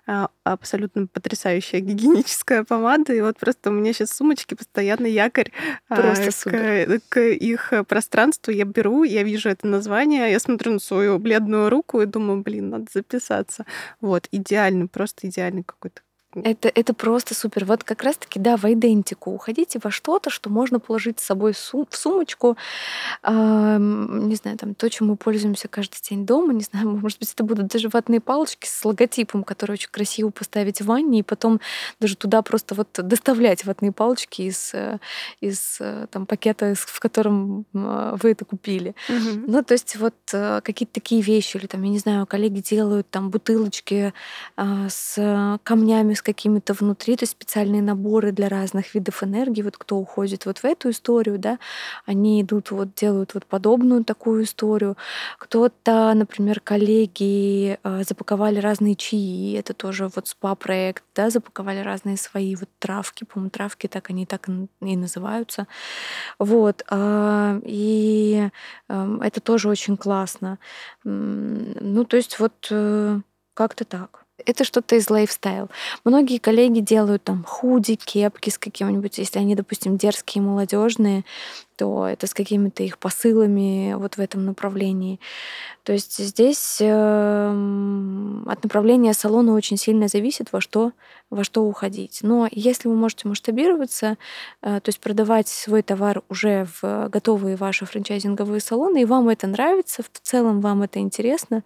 [0.08, 3.13] А, абсолютно потрясающая гигиеническая помада.
[3.13, 5.52] И вот просто у меня сейчас сумочки постоянно якорь
[5.89, 8.52] Просто к, к их пространству.
[8.52, 12.69] Я беру, я вижу это название, я смотрю на свою бледную руку и думаю, блин,
[12.69, 13.65] надо записаться.
[13.99, 16.02] Вот, идеальный, просто идеальный какой-то
[16.36, 17.65] это, это просто супер.
[17.65, 19.32] Вот как раз-таки, да, в идентику.
[19.32, 22.56] Уходите во что-то, что можно положить с собой сум- в сумочку.
[23.24, 26.54] Э, не знаю, там то, чем мы пользуемся каждый день дома.
[26.54, 30.82] Не знаю, может быть, это будут даже ватные палочки с логотипом, которые очень красиво поставить
[30.82, 31.60] в ванне, и потом
[32.00, 35.00] даже туда просто вот доставлять ватные палочки из, э,
[35.42, 38.94] из э, там, пакета, в котором э, вы это купили.
[39.10, 39.46] Угу.
[39.48, 41.58] Ну, то есть вот какие-то такие вещи.
[41.58, 44.13] Или там, я не знаю, коллеги делают там бутылочки
[44.56, 49.62] с камнями, с какими-то внутри, то есть специальные наборы для разных видов энергии.
[49.62, 51.60] Вот кто уходит вот в эту историю, да,
[52.06, 54.98] они идут вот делают вот подобную такую историю.
[55.38, 62.56] Кто-то, например, коллеги э, запаковали разные чаи, это тоже вот спа-проект, да, запаковали разные свои
[62.56, 64.50] вот травки, по-моему, травки так они так
[64.82, 65.68] и называются.
[66.38, 66.84] Вот.
[66.90, 68.50] А, и
[68.90, 70.60] эм, это тоже очень классно.
[71.04, 73.20] Ну, то есть вот э,
[73.54, 75.69] как-то так это что-то из лайфстайл.
[76.04, 81.23] Многие коллеги делают там худи, кепки с каким-нибудь, если они, допустим, дерзкие, молодежные,
[81.80, 85.19] то это с какими-то их посылами вот в этом направлении.
[85.84, 90.91] То есть здесь э, от направления салона очень сильно зависит, во что,
[91.30, 92.19] во что уходить.
[92.21, 94.17] Но если вы можете масштабироваться,
[94.62, 99.47] э, то есть продавать свой товар уже в готовые ваши франчайзинговые салоны, и вам это
[99.47, 101.63] нравится, в целом вам это интересно,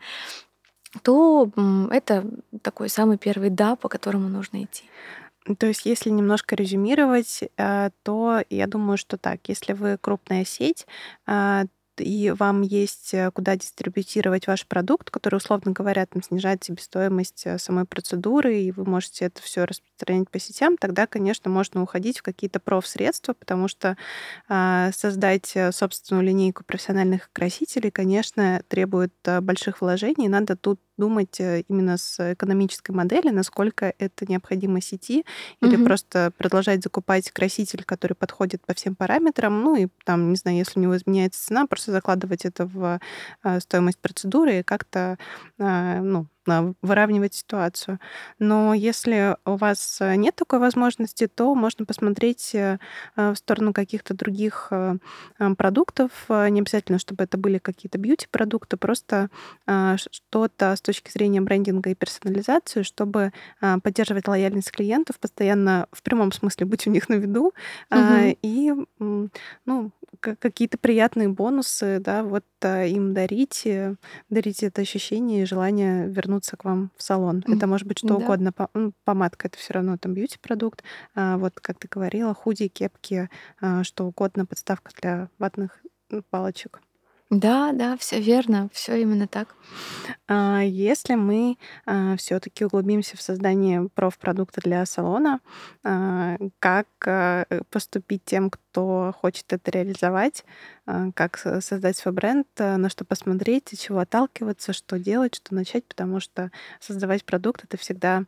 [1.01, 1.49] то
[1.91, 2.25] это
[2.61, 4.83] такой самый первый «да», по которому нужно идти.
[5.59, 10.87] То есть, если немножко резюмировать, э, то я думаю, что так, если вы крупная сеть,
[11.27, 11.65] э,
[11.99, 17.57] и вам есть э, куда дистрибутировать ваш продукт, который, условно говоря, там, снижает себестоимость э,
[17.57, 22.23] самой процедуры, и вы можете это все распространять по сетям, тогда, конечно, можно уходить в
[22.23, 23.97] какие-то профсредства, потому что
[24.49, 30.29] э, создать собственную линейку профессиональных красителей, конечно, требует больших вложений.
[30.29, 35.25] Надо тут думать э, именно с экономической модели, насколько это необходимо сети,
[35.61, 35.85] или угу.
[35.85, 40.79] просто продолжать закупать краситель, который подходит по всем параметрам, ну и там, не знаю, если
[40.79, 42.99] у него изменяется цена, просто закладывать это в
[43.43, 45.17] э, стоимость процедуры и как-то,
[45.57, 47.99] э, ну, выравнивать ситуацию.
[48.39, 52.79] Но если у вас э, нет такой возможности, то можно посмотреть э,
[53.15, 54.71] э, в сторону каких-то других
[55.57, 56.11] продуктов.
[56.29, 59.29] Не обязательно, чтобы это были какие-то бьюти-продукты, просто
[59.65, 66.65] что-то с точки зрения брендинга и персонализации, чтобы поддерживать лояльность клиентов, постоянно в прямом смысле
[66.65, 67.53] быть у них на виду
[67.91, 68.37] угу.
[68.41, 68.73] и
[69.65, 73.67] ну, какие-то приятные бонусы, да, вот им дарить,
[74.29, 77.43] дарить это ощущение и желание вернуться вернуться к вам в салон.
[77.47, 78.15] Это может быть что да.
[78.15, 78.53] угодно.
[78.73, 80.83] Ну, помадка это все равно там бьюти-продукт.
[81.15, 83.29] А, вот, как ты говорила, худи, кепки,
[83.61, 85.83] а, что угодно, подставка для ватных
[86.29, 86.81] палочек.
[87.33, 89.55] Да, да, все верно, все именно так.
[90.27, 95.39] А если мы а, все-таки углубимся в создание профпродукта для салона,
[95.83, 96.87] а, как
[97.69, 100.45] поступить тем, кто хочет это реализовать,
[101.15, 106.19] как создать свой бренд, на что посмотреть, от чего отталкиваться, что делать, что начать, потому
[106.19, 108.23] что создавать продукт это всегда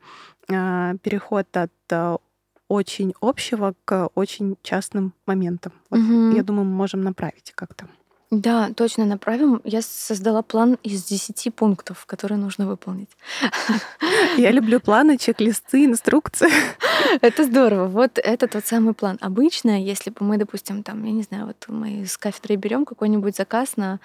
[0.47, 2.21] переход от
[2.67, 5.73] очень общего к очень частным моментам.
[5.89, 6.35] Вот, Мгм.
[6.35, 7.87] Я думаю, мы можем направить как-то.
[8.31, 9.61] Да, точно направим.
[9.63, 13.09] Я создала план из 10 пунктов, которые нужно выполнить.
[14.37, 16.49] Я люблю планы, чек-листы, инструкции.
[17.21, 17.87] Это здорово.
[17.87, 19.17] Вот это тот самый план.
[19.21, 23.35] Обычно, если бы мы, допустим, там, я не знаю, вот мы с кафедрой берем какой-нибудь
[23.35, 23.99] заказ на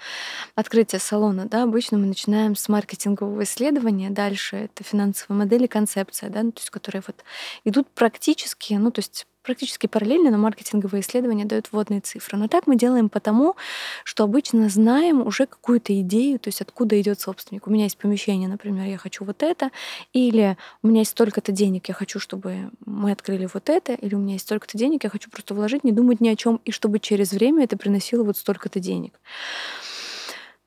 [0.55, 6.29] открытие салона, да, обычно мы начинаем с маркетингового исследования, дальше это финансовая модель и концепция,
[6.29, 7.23] да, ну, то есть которые вот
[7.65, 12.37] идут практически, ну, то есть практически параллельно, но маркетинговые исследования дают вводные цифры.
[12.37, 13.55] Но так мы делаем потому,
[14.03, 17.67] что обычно знаем уже какую-то идею, то есть откуда идет собственник.
[17.67, 19.71] У меня есть помещение, например, я хочу вот это,
[20.13, 24.19] или у меня есть столько-то денег, я хочу, чтобы мы открыли вот это, или у
[24.19, 26.99] меня есть столько-то денег, я хочу просто вложить, не думать ни о чем, и чтобы
[26.99, 29.19] через время это приносило вот столько-то денег.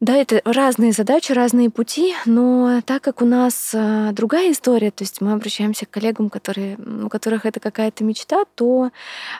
[0.00, 5.02] Да, это разные задачи, разные пути, но так как у нас э, другая история, то
[5.02, 8.90] есть мы обращаемся к коллегам, которые, у которых это какая-то мечта, то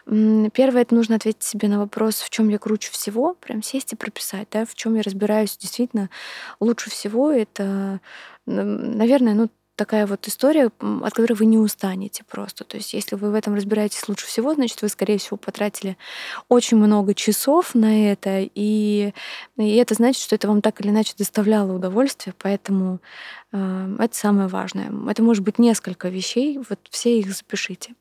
[0.07, 3.97] первое это нужно ответить себе на вопрос, в чем я круче всего, прям сесть и
[3.97, 6.09] прописать, да, в чем я разбираюсь действительно
[6.61, 7.31] лучше всего.
[7.31, 8.01] Это,
[8.47, 12.65] наверное, ну такая вот история, от которой вы не устанете просто.
[12.65, 15.97] То есть если вы в этом разбираетесь лучше всего, значит, вы, скорее всего, потратили
[16.49, 19.13] очень много часов на это, и,
[19.57, 23.01] и это значит, что это вам так или иначе доставляло удовольствие, поэтому
[23.53, 24.93] э, это самое важное.
[25.11, 27.95] Это может быть несколько вещей, вот все их запишите.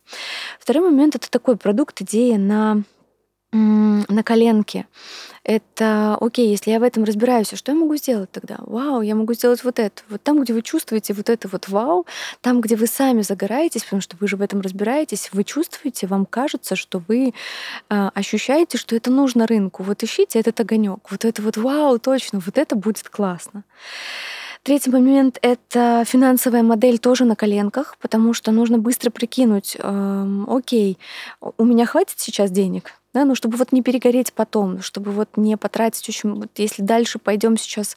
[0.59, 2.84] Второй момент— это такой продукт, идея на
[3.54, 4.88] на коленке.
[5.43, 8.58] Это окей, если я в этом разбираюсь, а что я могу сделать тогда?
[8.60, 10.01] Вау, я могу сделать вот это.
[10.10, 12.06] Вот там, где вы чувствуете вот это вот вау,
[12.41, 16.26] там, где вы сами загораетесь, потому что вы же в этом разбираетесь, вы чувствуете, вам
[16.26, 17.34] кажется, что вы
[17.89, 19.84] э, ощущаете, что это нужно рынку.
[19.84, 23.64] Вот ищите этот огонек, вот это вот вау, точно, вот это будет классно.
[24.64, 30.97] Третий момент— это финансовая модель тоже на коленках, потому что нужно быстро прикинуть, э, окей,
[31.41, 35.55] у меня хватит сейчас денег, да, ну, чтобы вот не перегореть потом, чтобы вот не
[35.57, 36.34] потратить очень...
[36.34, 37.95] Вот если дальше пойдем сейчас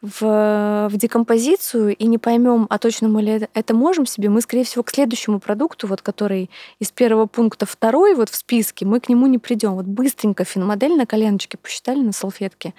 [0.00, 4.64] в, в декомпозицию и не поймем, а точно мы ли это можем себе, мы, скорее
[4.64, 6.48] всего, к следующему продукту, вот который
[6.78, 9.74] из первого пункта второй вот в списке, мы к нему не придем.
[9.74, 12.74] Вот быстренько финмодель на коленочке посчитали на салфетке.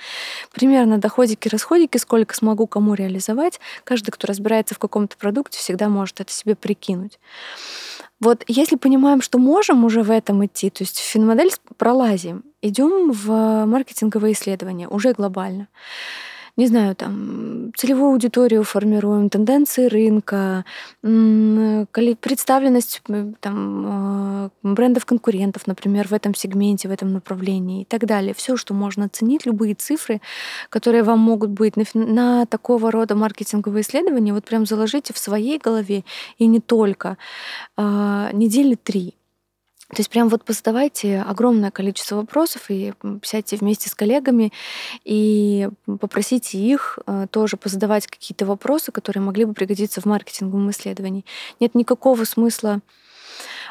[0.54, 3.60] Примерно доходики, расходики, сколько смогу кому реализовать.
[3.84, 7.20] Каждый, кто разбирается в каком-то продукте, всегда может это себе прикинуть.
[8.24, 13.12] Вот если понимаем, что можем уже в этом идти, то есть в финмодель пролазим, идем
[13.12, 15.68] в маркетинговое исследование уже глобально
[16.56, 20.66] не знаю, там, целевую аудиторию формируем, тенденции рынка,
[21.01, 23.01] представленность
[23.39, 28.36] там, э, брендов-конкурентов, например, в этом сегменте, в этом направлении и так далее.
[28.36, 30.22] Все, что можно оценить, любые цифры,
[30.70, 35.58] которые вам могут быть на, на такого рода маркетинговые исследования, вот прям заложите в своей
[35.58, 36.04] голове
[36.38, 37.18] и не только
[37.76, 39.16] а, недели три.
[39.94, 44.52] То есть прям вот позадавайте огромное количество вопросов и сядьте вместе с коллегами
[45.04, 45.70] и
[46.00, 51.26] попросите их э, тоже позадавать какие-то вопросы, которые могли бы пригодиться в маркетинговом исследовании.
[51.60, 52.82] Нет никакого смысла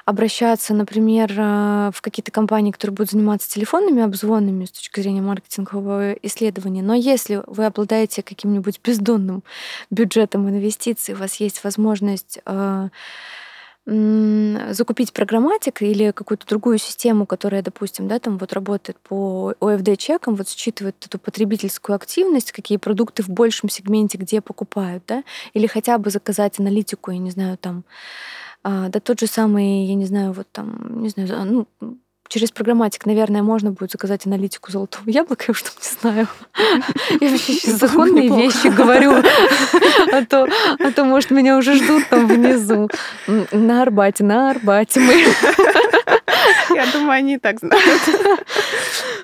[0.04, 6.12] обращаться, например, э, в какие-то компании, которые будут заниматься телефонными обзвонами с точки зрения маркетингового
[6.22, 6.82] исследования.
[6.82, 9.42] Но если вы обладаете каким-нибудь бездонным
[9.90, 12.88] бюджетом инвестиций, у вас есть возможность э,
[13.84, 20.48] закупить программатик или какую-то другую систему, которая, допустим, да, там вот работает по OFD-чекам, вот
[20.48, 26.10] считывает эту потребительскую активность, какие продукты в большем сегменте где покупают, да, или хотя бы
[26.10, 27.84] заказать аналитику, я не знаю, там,
[28.62, 31.98] а, да тот же самый, я не знаю, вот там, не знаю, ну,
[32.32, 36.28] через программатик, наверное, можно будет заказать аналитику золотого яблока, я уж там не знаю.
[37.20, 39.12] Я вообще сейчас законные вещи говорю,
[40.12, 42.88] а то, а то, может, меня уже ждут там внизу.
[43.26, 45.12] На Арбате, на Арбате мы.
[46.74, 48.02] Я думаю, они и так знают.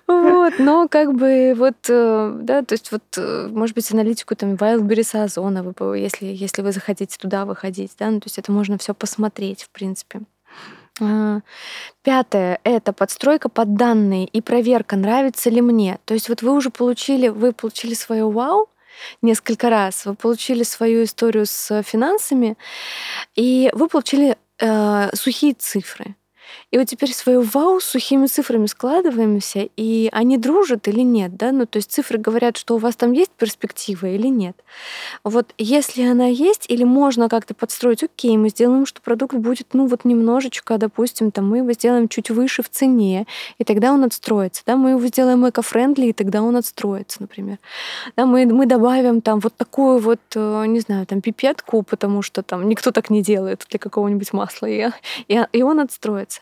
[0.06, 4.54] Вот, но как бы вот, э, да, то есть вот, э, может быть, аналитику там
[4.54, 8.94] Wildberries, Озона, если, если вы захотите туда выходить, да, ну, то есть это можно все
[8.94, 10.20] посмотреть, в принципе.
[11.01, 11.40] А,
[12.03, 15.99] пятое— это подстройка под данные и проверка, нравится ли мне.
[16.05, 18.68] То есть вот вы уже получили, вы получили свое вау
[19.22, 22.57] несколько раз, вы получили свою историю с финансами,
[23.34, 26.16] и вы получили э, сухие цифры.
[26.70, 31.53] И вот теперь свою вау с сухими цифрами складываемся, и они дружат или нет, да?
[31.53, 34.57] Ну, то есть цифры говорят, что у вас там есть перспектива или нет.
[35.24, 39.86] Вот если она есть, или можно как-то подстроить, окей, мы сделаем, что продукт будет, ну,
[39.86, 43.26] вот немножечко, допустим, там мы его сделаем чуть выше в цене,
[43.59, 44.76] и тогда он отстроится, да?
[44.76, 47.59] Мы его сделаем эко-френдли, и тогда он отстроится, например.
[48.16, 52.42] Да, мы, мы добавим там вот такую вот, э, не знаю, там пипетку, потому что
[52.42, 54.88] там никто так не делает для какого-нибудь масла, и,
[55.28, 56.38] и, и он отстроится.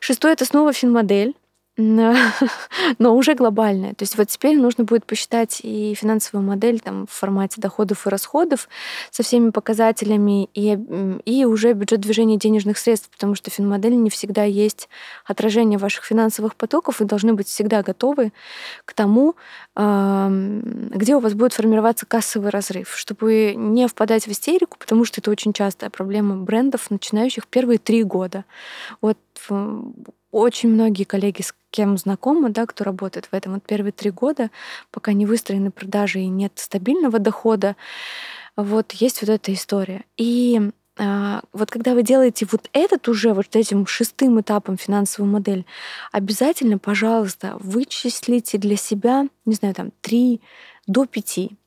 [0.00, 1.34] Шестое— это снова финмодель.
[2.98, 3.94] но уже глобальная.
[3.94, 8.10] То есть вот теперь нужно будет посчитать и финансовую модель там, в формате доходов и
[8.10, 8.68] расходов
[9.12, 10.76] со всеми показателями и,
[11.24, 14.88] и уже бюджет движения денежных средств, потому что финмодель не всегда есть
[15.24, 18.32] отражение ваших финансовых потоков, и должны быть всегда готовы
[18.84, 19.36] к тому,
[19.76, 25.30] где у вас будет формироваться кассовый разрыв, чтобы не впадать в истерику, потому что это
[25.30, 28.44] очень частая проблема брендов, начинающих первые три года.
[29.00, 29.18] Вот
[30.30, 31.42] очень многие коллеги,
[31.78, 34.50] кем знакомы, да, кто работает в этом вот первые три года,
[34.90, 37.76] пока не выстроены продажи и нет стабильного дохода,
[38.56, 40.04] вот есть вот эта история.
[40.16, 45.64] И а, вот когда вы делаете вот этот уже вот этим шестым этапом финансовую модель,
[46.10, 50.40] обязательно, пожалуйста, вычислите для себя, не знаю, там, три
[50.88, 51.57] до пяти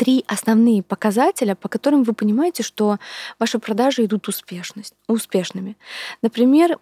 [0.00, 2.96] три основные показателя, по которым вы понимаете, что
[3.38, 5.76] ваши продажи идут успешность, успешными.
[6.22, 6.78] Например,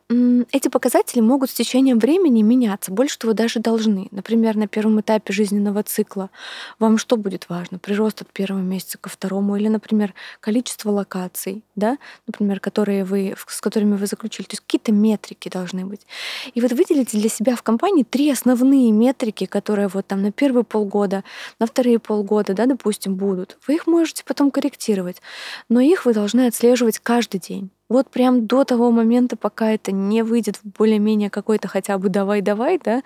[0.52, 4.06] эти показатели могут с течением времени меняться, больше того даже должны.
[4.12, 6.30] Например, на первом этапе жизненного цикла
[6.78, 7.80] вам что будет важно?
[7.80, 11.98] Прирост от первого месяца ко второму или, например, количество локаций, да,
[12.28, 14.46] например, которые вы, с которыми вы заключили.
[14.46, 16.06] То есть какие-то метрики должны быть.
[16.54, 20.62] И вот выделите для себя в компании три основные метрики, которые вот там на первые
[20.62, 21.24] полгода,
[21.58, 25.22] на вторые полгода, да, допустим, допустим, будут, вы их можете потом корректировать,
[25.68, 27.70] но их вы должны отслеживать каждый день.
[27.88, 32.78] Вот прям до того момента, пока это не выйдет в более-менее какой-то хотя бы давай-давай,
[32.78, 33.02] да,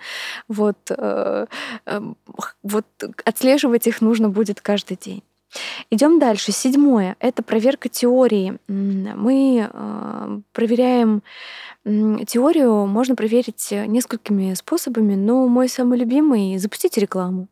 [0.49, 1.45] вот, э,
[1.85, 2.01] э,
[2.63, 2.85] вот
[3.25, 5.23] отслеживать их нужно будет каждый день.
[5.91, 6.51] Идем дальше.
[6.51, 8.57] Седьмое— это проверка теории.
[8.67, 11.21] Мы э, проверяем
[11.85, 17.47] теорию, можно проверить несколькими способами, но мой самый любимый— запустить рекламу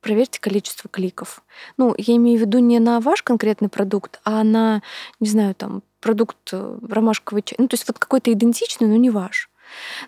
[0.00, 1.42] проверьте количество кликов.
[1.76, 4.82] Ну, я имею в виду не на ваш конкретный продукт, а на,
[5.20, 7.56] не знаю, там, продукт э, ромашковый чай.
[7.58, 9.50] Ну, то есть вот какой-то идентичный, но не ваш.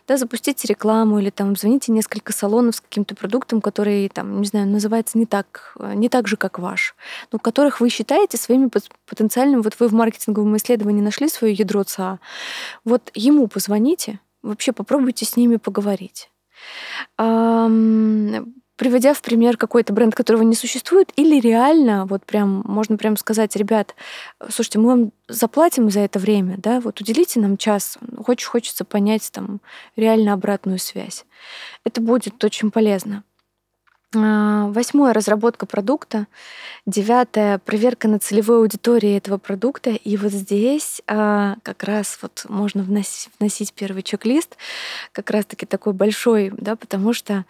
[0.08, 4.66] Да, запустите рекламу или там звоните несколько салонов с каким-то продуктом, который там, не знаю,
[4.66, 6.94] называется не так, э, не так же, как ваш,
[7.30, 8.70] но которых вы считаете своими
[9.06, 12.18] потенциальными, вот вы в маркетинговом исследовании нашли свое ядро ЦА,
[12.84, 16.28] вот ему позвоните, вообще попробуйте с ними поговорить
[18.82, 23.54] приводя в пример какой-то бренд, которого не существует, или реально, вот прям, можно прям сказать,
[23.54, 23.94] ребят,
[24.50, 29.30] слушайте, мы вам заплатим за это время, да, вот уделите нам час, очень хочется понять
[29.30, 29.60] там
[29.94, 31.24] реально обратную связь.
[31.84, 33.22] Это будет очень полезно.
[34.16, 36.26] А, восьмое— разработка продукта.
[36.84, 39.90] Девятое— проверка на целевой аудитории этого продукта.
[39.90, 44.56] И вот здесь а, как раз вот можно вносить, вносить первый чек-лист,
[45.12, 47.44] как раз-таки такой большой, да, потому что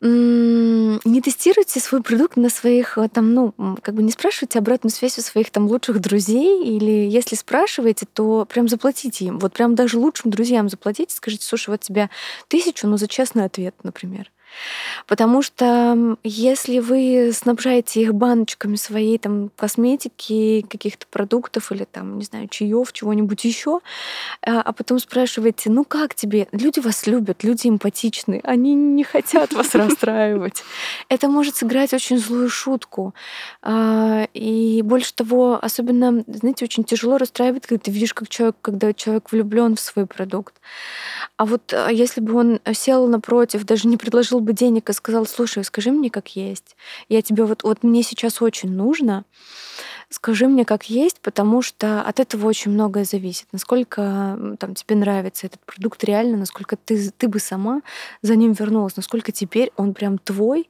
[0.00, 5.18] не тестируйте свой продукт на своих, э, там, ну, как бы не спрашивайте обратную связь
[5.18, 9.38] у своих там лучших друзей, или если спрашиваете, то прям заплатите им.
[9.38, 12.10] Вот прям даже лучшим друзьям заплатите, скажите, слушай, вот тебе
[12.46, 14.30] тысячу, но за честный ответ, например.
[15.06, 22.24] Потому что если вы снабжаете их баночками своей там косметики, каких-то продуктов или там, не
[22.24, 23.80] знаю, чаев, чего-нибудь еще,
[24.42, 26.48] а, а потом спрашиваете, ну как тебе?
[26.52, 30.62] Люди вас любят, люди эмпатичны, они не хотят вас расстраивать.
[31.08, 33.14] Это может сыграть очень злую шутку.
[33.62, 38.92] А, и больше того, особенно, знаете, очень тяжело расстраивать, когда ты видишь, как человек, когда
[38.92, 40.54] человек влюблен в свой продукт.
[41.36, 45.26] А вот а, если бы он сел напротив, даже не предложил бы денег и сказал,
[45.26, 46.76] слушай, скажи мне, как есть.
[47.08, 49.24] Я тебе вот, вот мне сейчас очень нужно,
[50.10, 53.46] скажи мне, как есть, потому что от этого очень многое зависит.
[53.52, 57.82] Насколько там, тебе нравится этот продукт реально, насколько ты, ты бы сама
[58.22, 60.68] за ним вернулась, насколько теперь он прям твой,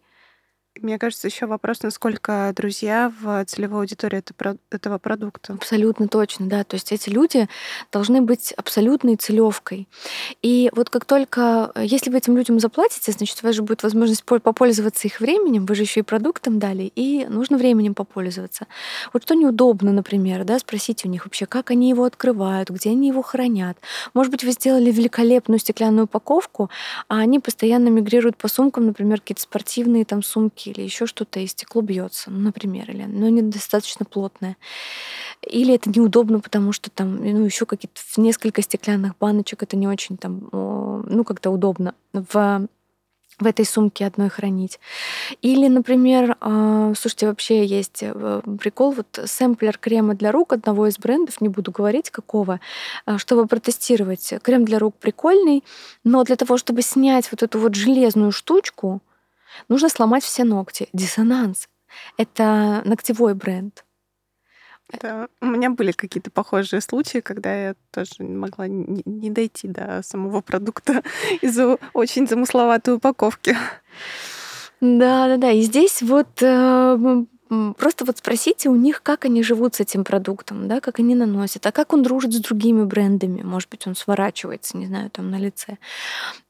[0.82, 4.22] мне кажется, еще вопрос, насколько друзья в целевой аудитории
[4.70, 5.54] этого продукта.
[5.54, 6.64] Абсолютно точно, да.
[6.64, 7.48] То есть эти люди
[7.90, 9.88] должны быть абсолютной целевкой.
[10.42, 14.24] И вот как только, если вы этим людям заплатите, значит, у вас же будет возможность
[14.24, 18.66] попользоваться их временем, вы же еще и продуктом дали, и нужно временем попользоваться.
[19.12, 23.08] Вот что неудобно, например, да, спросите у них вообще, как они его открывают, где они
[23.08, 23.78] его хранят.
[24.14, 26.70] Может быть, вы сделали великолепную стеклянную упаковку,
[27.08, 31.46] а они постоянно мигрируют по сумкам, например, какие-то спортивные там сумки или еще что-то, и
[31.46, 34.56] стекло бьется, ну, например, или но недостаточно плотное.
[35.42, 40.16] Или это неудобно, потому что там, ну, еще какие-то несколько стеклянных баночек, это не очень
[40.16, 42.68] там, ну, как-то удобно в
[43.40, 44.80] в этой сумке одной хранить.
[45.42, 50.98] Или, например, а, слушайте, вообще есть э, прикол, вот сэмплер крема для рук одного из
[50.98, 52.60] брендов, не буду говорить какого,
[53.06, 54.34] а, чтобы протестировать.
[54.42, 55.62] Крем для рук прикольный,
[56.04, 59.00] но для того, чтобы снять вот эту вот железную штучку,
[59.68, 60.88] Нужно сломать все ногти.
[60.92, 61.68] Диссонанс.
[62.16, 63.84] Это ногтевой бренд.
[64.90, 70.00] Да, у меня были какие-то похожие случаи, когда я тоже могла не, не дойти до
[70.02, 71.02] самого продукта
[71.42, 73.54] из-за очень замысловатой упаковки.
[74.80, 75.50] Да, да, да.
[75.50, 77.24] И здесь вот э,
[77.76, 81.66] Просто вот спросите у них, как они живут с этим продуктом, да, как они наносят,
[81.66, 83.42] а как он дружит с другими брендами.
[83.42, 85.78] Может быть, он сворачивается, не знаю, там на лице.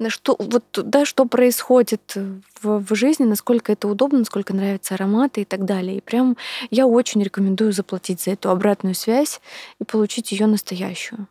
[0.09, 2.15] Что, вот, да, что происходит
[2.61, 5.99] в, в жизни, насколько это удобно, насколько нравятся ароматы и так далее.
[5.99, 6.37] И прям
[6.71, 9.41] я очень рекомендую заплатить за эту обратную связь
[9.81, 11.29] и получить ее настоящую.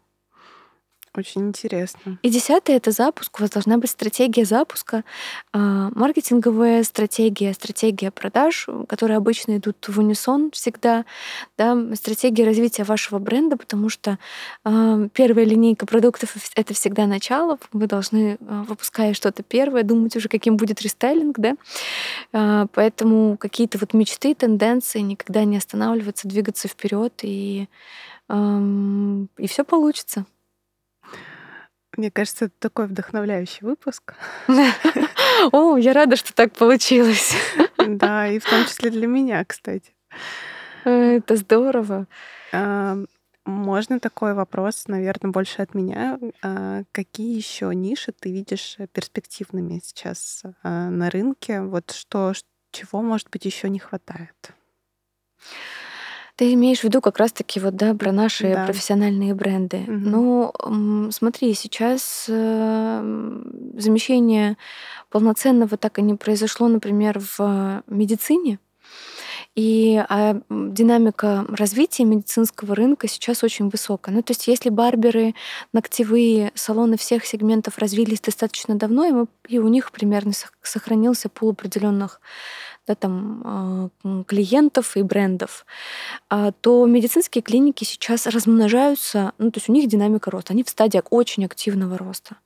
[1.17, 2.19] Очень интересно.
[2.21, 3.39] И десятое— это запуск.
[3.39, 5.03] У вас должна быть стратегия запуска,
[5.51, 11.05] а, маркетинговая стратегия, стратегия продаж, которые обычно идут в унисон всегда,
[11.57, 14.19] да, стратегия развития вашего бренда, потому что
[14.63, 17.57] а, первая линейка продуктов— это всегда начало.
[17.73, 22.67] Вы должны, а, выпуская что-то первое, думать уже, каким будет рестайлинг, да.
[22.73, 27.67] Поэтому какие-то вот мечты, тенденции никогда не останавливаться, двигаться вперед и
[28.29, 30.25] и все получится.
[31.97, 34.13] Мне кажется, это такой вдохновляющий выпуск.
[35.51, 37.35] О, я рада, что так получилось.
[37.89, 39.93] Да, и в том числе для меня, кстати.
[40.83, 42.05] Это здорово.
[43.45, 46.19] Можно такой вопрос, наверное, больше от меня.
[46.43, 51.61] А, какие еще ниши ты видишь перспективными сейчас а, на рынке?
[51.61, 52.33] Вот что,
[52.71, 54.51] чего, может быть, еще не хватает?
[56.37, 58.65] Ты имеешь в виду как раз-таки вот, да, про наши Да.
[58.65, 59.77] профессиональные бренды.
[59.87, 59.91] Угу.
[59.91, 63.41] Ну, смотри, сейчас э,
[63.75, 64.55] замещение
[65.09, 68.59] полноценного так и не произошло, например, в медицине.
[69.55, 74.13] И а, динамика развития медицинского рынка сейчас очень высокая.
[74.13, 75.33] Ну, то есть, если барберы,
[75.73, 81.49] ногтевые салоны всех сегментов развились достаточно давно, и, мы, и у них примерно сохранился пул
[81.49, 82.21] определенных
[82.87, 85.65] да, там, а, клиентов и брендов,
[86.29, 90.69] а, то медицинские клиники сейчас размножаются, ну, то есть у них динамика роста, они в
[90.69, 92.37] стадии очень активного роста.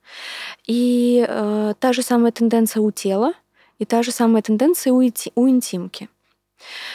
[0.66, 3.34] И э, та же самая тенденция у тела,
[3.78, 6.08] и та же самая тенденция у, у интимки.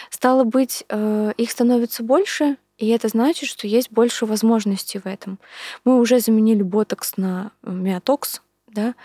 [0.10, 5.40] Стало быть, э, их становится больше, и это значит, что есть больше возможностей в этом.
[5.84, 8.96] Мы уже заменили ботокс на миотокс, да,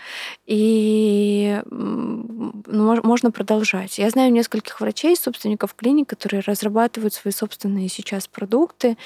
[0.45, 3.97] и ну, можно продолжать.
[3.97, 8.97] Я знаю нескольких врачей, собственников клиник, которые разрабатывают свои собственные сейчас продукты.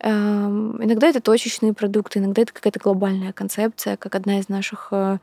[0.00, 5.18] Эм, иногда это точечные продукты, иногда это какая-то глобальная концепция, как одна из наших э,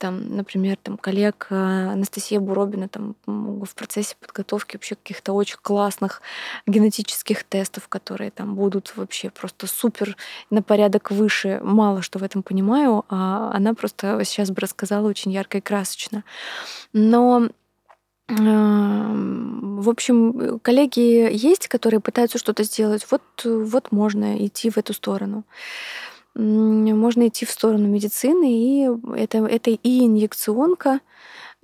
[0.00, 1.54] там, например, там, коллег э,
[1.92, 6.22] Анастасия Буробина там, в процессе подготовки вообще каких-то очень классных
[6.66, 10.16] генетических тестов, которые там будут вообще просто супер
[10.48, 11.60] на порядок выше.
[11.62, 16.24] Мало что в этом понимаю, а она просто сейчас бы рассказала очень ярко и красочно.
[16.94, 17.50] Но
[18.28, 23.06] эм, в общем, коллеги есть, которые пытаются что-то сделать.
[23.10, 25.44] Вот, вот можно идти в эту сторону
[26.34, 31.00] можно идти в сторону медицины, и это, это и инъекционка,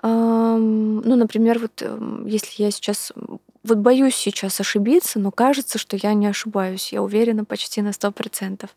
[0.02, 3.12] Ну, например, вот эм, если я сейчас
[3.66, 6.92] вот боюсь сейчас ошибиться, но кажется, что я не ошибаюсь.
[6.92, 8.68] Я уверена почти на 100%.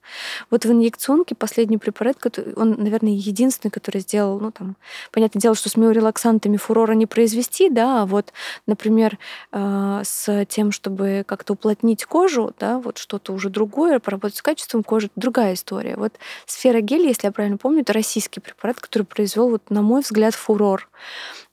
[0.50, 2.18] Вот в инъекционке последний препарат,
[2.56, 4.76] он, наверное, единственный, который сделал, ну, там,
[5.12, 8.34] понятное дело, что с миорелаксантами фурора не произвести, да, а вот,
[8.68, 9.18] например,
[9.52, 14.84] э, с тем, чтобы как-то уплотнить кожу, да, вот что-то уже другое, поработать с качеством
[14.84, 15.96] кожи, другая история.
[15.96, 16.14] Вот
[16.46, 20.36] сфера гель, если я правильно помню, это российский препарат, который произвел, вот, на мой взгляд,
[20.36, 20.90] фурор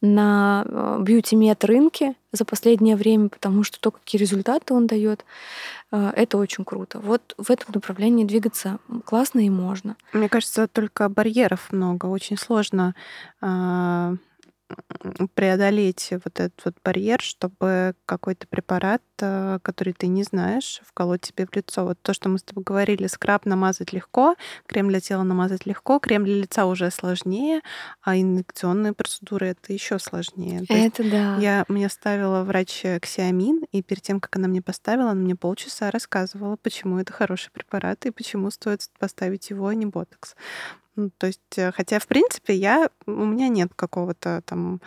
[0.00, 5.24] на э, бьюти-мед рынке за последнее время, потому что то, какие результаты он дает,
[5.92, 6.98] э, это очень круто.
[7.00, 9.96] Вот в этом направлении двигаться классно и можно.
[10.12, 12.06] Мне кажется, только барьеров много.
[12.06, 12.94] Очень сложно
[13.40, 14.14] а,
[15.34, 21.46] преодолеть вот этот вот барьер, чтобы какой-то препарат, э, который ты не знаешь, вколоть тебе
[21.46, 21.84] в лицо.
[21.84, 24.36] Вот то, что мы с тобой говорили, скраб намазать легко,
[24.66, 27.60] крем для тела намазать легко, крем для лица уже сложнее,
[28.02, 30.64] а инъекционные процедуры это еще сложнее.
[30.66, 31.36] То это да.
[31.36, 35.90] Я мне ставила врач ксиамин, и перед тем, как она мне поставила, она мне полчаса
[35.90, 40.34] рассказывала, почему это хороший препарат и почему стоит поставить его, а не ботокс.
[40.96, 44.80] Ну, то есть, э, хотя, в принципе, я, у меня нет какого-то там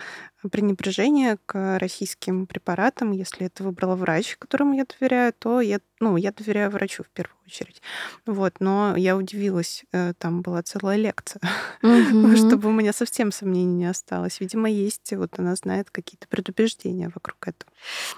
[0.48, 3.12] пренебрежения к российским препаратам.
[3.12, 7.36] Если это выбрала врач, которому я доверяю, то я, ну, я доверяю врачу в первую
[7.50, 7.82] очередь.
[8.26, 11.40] Вот, но я удивилась, э, там была целая лекция,
[11.82, 12.36] угу.
[12.36, 14.40] чтобы у меня совсем сомнений не осталось.
[14.40, 17.70] Видимо, есть, вот она знает какие-то предубеждения вокруг этого.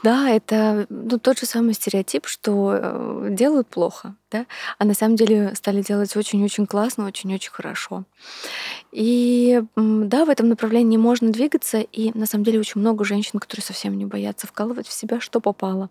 [0.03, 4.47] Да, это ну, тот же самый стереотип, что э, делают плохо, да,
[4.79, 8.05] а на самом деле стали делать очень-очень классно, очень-очень хорошо.
[8.91, 13.65] И да, в этом направлении можно двигаться, и на самом деле очень много женщин, которые
[13.65, 15.91] совсем не боятся вкалывать в себя, что попало.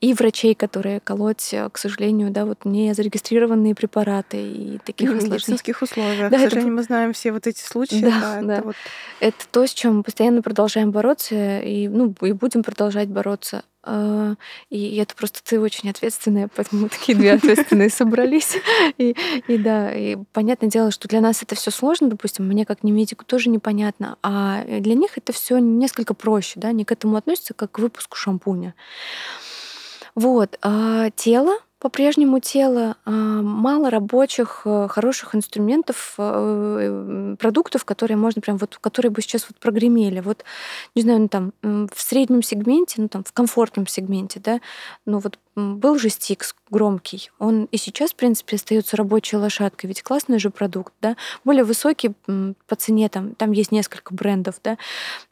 [0.00, 5.24] И врачей, которые колоть, э, к сожалению, да, вот не зарегистрированные препараты и таких в
[5.24, 6.18] медицинских условиях.
[6.30, 6.76] Да, к сожалению, это...
[6.76, 8.00] мы знаем все вот эти случаи.
[8.00, 8.54] Да, да, да.
[8.56, 8.76] Это, вот...
[9.20, 13.64] это то, с чем мы постоянно продолжаем бороться, и, ну, и будем продолжать бороться.
[13.82, 14.34] А,
[14.70, 18.56] и это просто ты очень ответственная, поэтому такие две ответственные собрались.
[18.98, 19.14] И,
[19.46, 22.92] и да, и понятное дело, что для нас это все сложно, допустим, мне как не
[22.92, 27.54] медику тоже непонятно, а для них это все несколько проще, да, они к этому относятся
[27.54, 28.74] как к выпуску шампуня.
[30.14, 38.42] Вот, а тело по-прежнему тело, а, мало рабочих, э, хороших инструментов, э, продуктов, которые можно
[38.42, 40.20] прям вот, которые бы сейчас вот прогремели.
[40.20, 40.44] Вот,
[40.94, 44.60] не знаю, ну там в среднем сегменте, ну там в комфортном сегменте, да,
[45.06, 47.30] ну вот был же Стикс громкий.
[47.38, 52.12] Он и сейчас, в принципе, остается рабочей лошадкой, ведь классный же продукт, да, более высокий
[52.66, 54.78] по цене, там, там есть несколько брендов, да.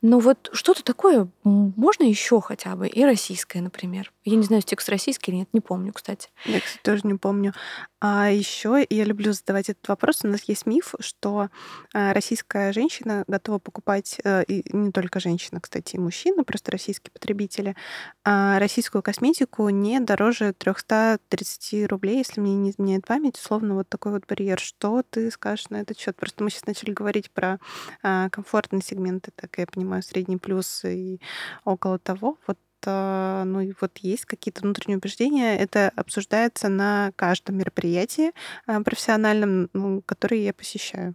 [0.02, 4.12] Но вот что-то такое можно еще хотя бы, и российское, например.
[4.24, 6.28] Я не знаю, Стикс российский или нет, не помню, кстати.
[6.44, 7.52] Я, кстати, тоже не помню.
[8.00, 10.20] А еще я люблю задавать этот вопрос.
[10.22, 11.48] У нас есть миф, что
[11.94, 17.10] а, российская женщина готова покупать, э, и не только женщина, кстати, и мужчина, просто российские
[17.10, 17.74] потребители,
[18.22, 23.38] а, российскую косметику не дороже 330 рублей, если мне не изменяет память.
[23.38, 24.60] Условно, вот такой вот барьер.
[24.60, 26.16] Что ты скажешь на этот счет?
[26.16, 27.58] Просто мы сейчас начали говорить про
[28.02, 31.20] а, комфортные сегменты, так я понимаю, средний плюс и
[31.64, 32.36] около того.
[32.46, 35.56] Вот ну и вот есть какие-то внутренние убеждения.
[35.56, 38.32] Это обсуждается на каждом мероприятии
[38.66, 41.14] а, профессиональном, ну, которое я посещаю.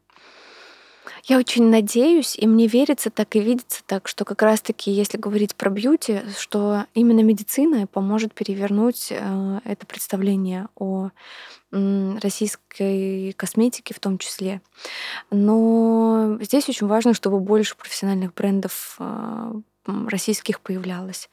[1.23, 5.55] Я очень надеюсь, и мне верится так и видится так, что как раз-таки, если говорить
[5.55, 11.09] про бьюти, что именно медицина поможет перевернуть э, это представление о
[11.71, 14.61] российской косметике в том числе.
[15.29, 19.53] Но здесь очень важно, чтобы больше профессиональных брендов э,
[19.85, 21.29] российских появлялось.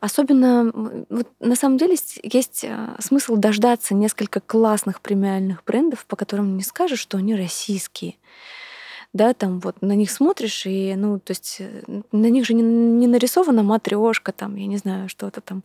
[0.00, 0.70] Особенно,
[1.08, 6.62] вот на самом деле есть э, смысл дождаться несколько классных премиальных брендов, по которым не
[6.62, 8.16] скажешь, что они российские
[9.14, 12.62] да, там вот на них смотришь, и, ну, то есть э, на них же не,
[12.62, 15.62] не нарисована матрешка, там, я не знаю, что-то там,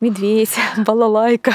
[0.00, 1.54] медведь, балалайка.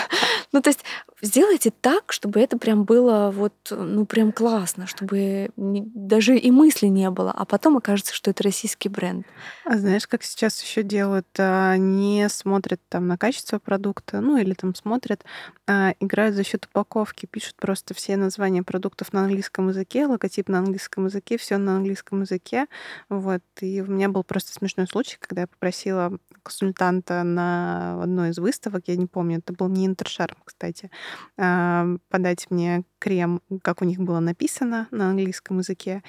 [0.53, 0.85] Ну, то есть
[1.21, 7.09] сделайте так, чтобы это прям было вот, ну, прям классно, чтобы даже и мысли не
[7.09, 9.25] было, а потом окажется, что это российский бренд.
[9.65, 11.27] А знаешь, как сейчас еще делают?
[11.39, 15.25] А, не смотрят там на качество продукта, ну, или там смотрят,
[15.67, 20.59] а играют за счет упаковки, пишут просто все названия продуктов на английском языке, логотип на
[20.59, 22.67] английском языке, все на английском языке.
[23.09, 23.41] Вот.
[23.61, 28.83] И у меня был просто смешной случай, когда я попросила консультанта на одной из выставок,
[28.87, 30.89] я не помню, это был не Интершарм, кстати,
[31.37, 36.03] а, подать мне крем, как у них было написано на английском языке,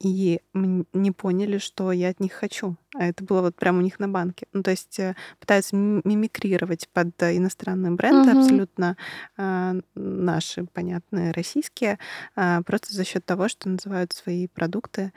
[0.00, 2.76] и не поняли, что я от них хочу.
[2.94, 4.46] А это было вот прямо у них на банке.
[4.52, 8.38] Ну, то есть э, пытаются мимикрировать под иностранные бренды, угу.
[8.38, 8.96] абсолютно
[9.36, 11.98] э, наши, понятные, российские,
[12.36, 15.12] э, просто за счет того, что называют свои продукты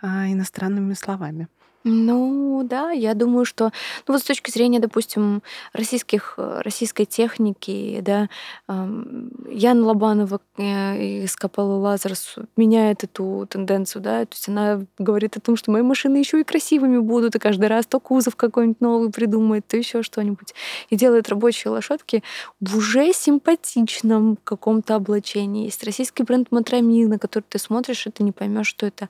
[0.00, 1.48] а, иностранными словами.
[1.84, 3.72] Ну да, я думаю, что
[4.06, 8.28] ну, вот с точки зрения, допустим, российских, э, российской техники, да,
[8.68, 15.40] Яна Лобанова э, из Капеллы Лазарс меняет эту тенденцию, да, то есть она говорит о
[15.40, 19.10] том, что мои машины еще и красивыми будут, и каждый раз то кузов какой-нибудь новый
[19.10, 20.54] придумает, то еще что-нибудь.
[20.90, 22.22] И делает рабочие лошадки
[22.60, 25.64] в уже симпатичном каком-то облачении.
[25.64, 29.08] Есть российский бренд Матрамин, на который ты смотришь, и ты не поймешь, что это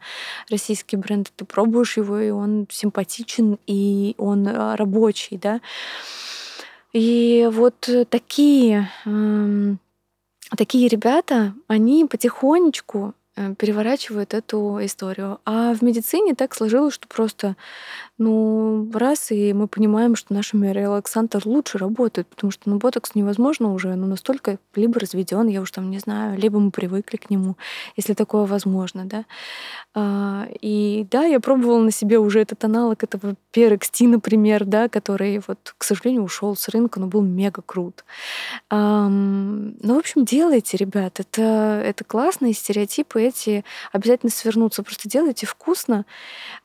[0.49, 1.31] российский бренд.
[1.37, 5.61] Ты пробуешь его, и он симпатичен и он а, рабочий, да.
[6.93, 8.91] И вот такие,
[10.57, 15.39] такие ребята, они потихонечку э, переворачивают эту историю.
[15.45, 17.57] А в медицине так сложилось, что просто
[18.19, 23.73] ну, раз, и мы понимаем, что наш релаксантор лучше работает, потому что ну, ботокс невозможно
[23.73, 27.57] уже, ну, настолько либо разведен, я уж там не знаю, либо мы привыкли к нему,
[27.97, 29.25] если такое возможно, да.
[29.95, 35.43] А, и да, я пробовала на себе уже этот аналог этого PRXT, например, да, который
[35.47, 38.05] вот, к сожалению, ушел с рынка, но был мега крут.
[38.71, 46.05] Ну, в общем, делайте, ребят, это, это классные стереотипы эти обязательно свернутся, просто делайте вкусно,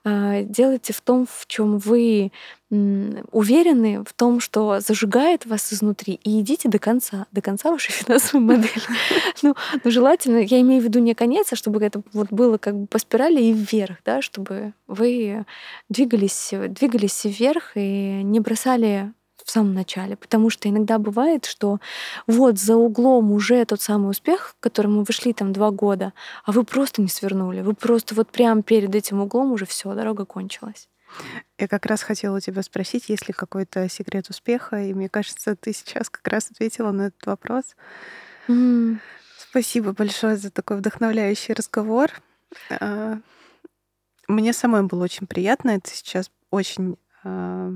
[0.04, 2.32] а, делайте в том, в чем вы
[2.70, 8.46] уверены в том, что зажигает вас изнутри, и идите до конца, до конца вашей финансовой
[8.46, 8.72] модели.
[9.44, 12.76] Ну, ну, желательно, я имею в виду не конец, а чтобы это вот было как
[12.76, 15.46] бы по спирали и вверх, да, чтобы вы
[15.90, 19.14] двигались, двигались вверх и не бросали
[19.48, 21.80] в самом начале, потому что иногда бывает, что
[22.28, 26.12] вот за углом уже тот самый успех, к которому вы шли там два года,
[26.44, 30.26] а вы просто не свернули, вы просто вот прямо перед этим углом уже все, дорога
[30.26, 30.90] кончилась.
[31.58, 35.72] Я как раз хотела тебя спросить, есть ли какой-то секрет успеха, и мне кажется, ты
[35.72, 37.64] сейчас как раз ответила на этот вопрос.
[38.50, 38.98] Mm.
[39.38, 42.12] Спасибо большое за такой вдохновляющий разговор.
[42.70, 43.18] А,
[44.28, 45.72] мне самой было очень приятно.
[45.72, 47.72] Это сейчас очень а,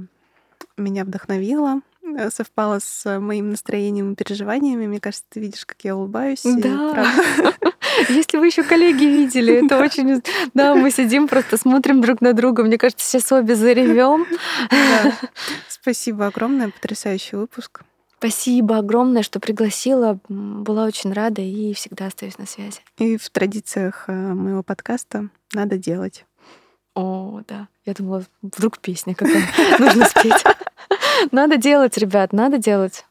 [0.81, 1.81] меня вдохновило
[2.29, 4.87] совпало с моим настроением и переживаниями.
[4.87, 6.43] Мне кажется, ты видишь, как я улыбаюсь.
[6.43, 7.07] Да.
[8.09, 10.21] Если вы еще коллеги видели, это очень...
[10.53, 12.63] Да, мы сидим, просто смотрим друг на друга.
[12.63, 14.25] Мне кажется, сейчас обе заревем.
[15.67, 17.81] Спасибо огромное, потрясающий выпуск.
[18.17, 20.19] Спасибо огромное, что пригласила.
[20.29, 22.79] Была очень рада и всегда остаюсь на связи.
[22.97, 26.25] И в традициях э, моего подкаста надо делать.
[26.93, 27.67] О, да.
[27.83, 29.43] Я думала, вдруг песня какая
[29.79, 30.43] нужно спеть.
[31.31, 33.05] Надо делать, ребят, надо делать.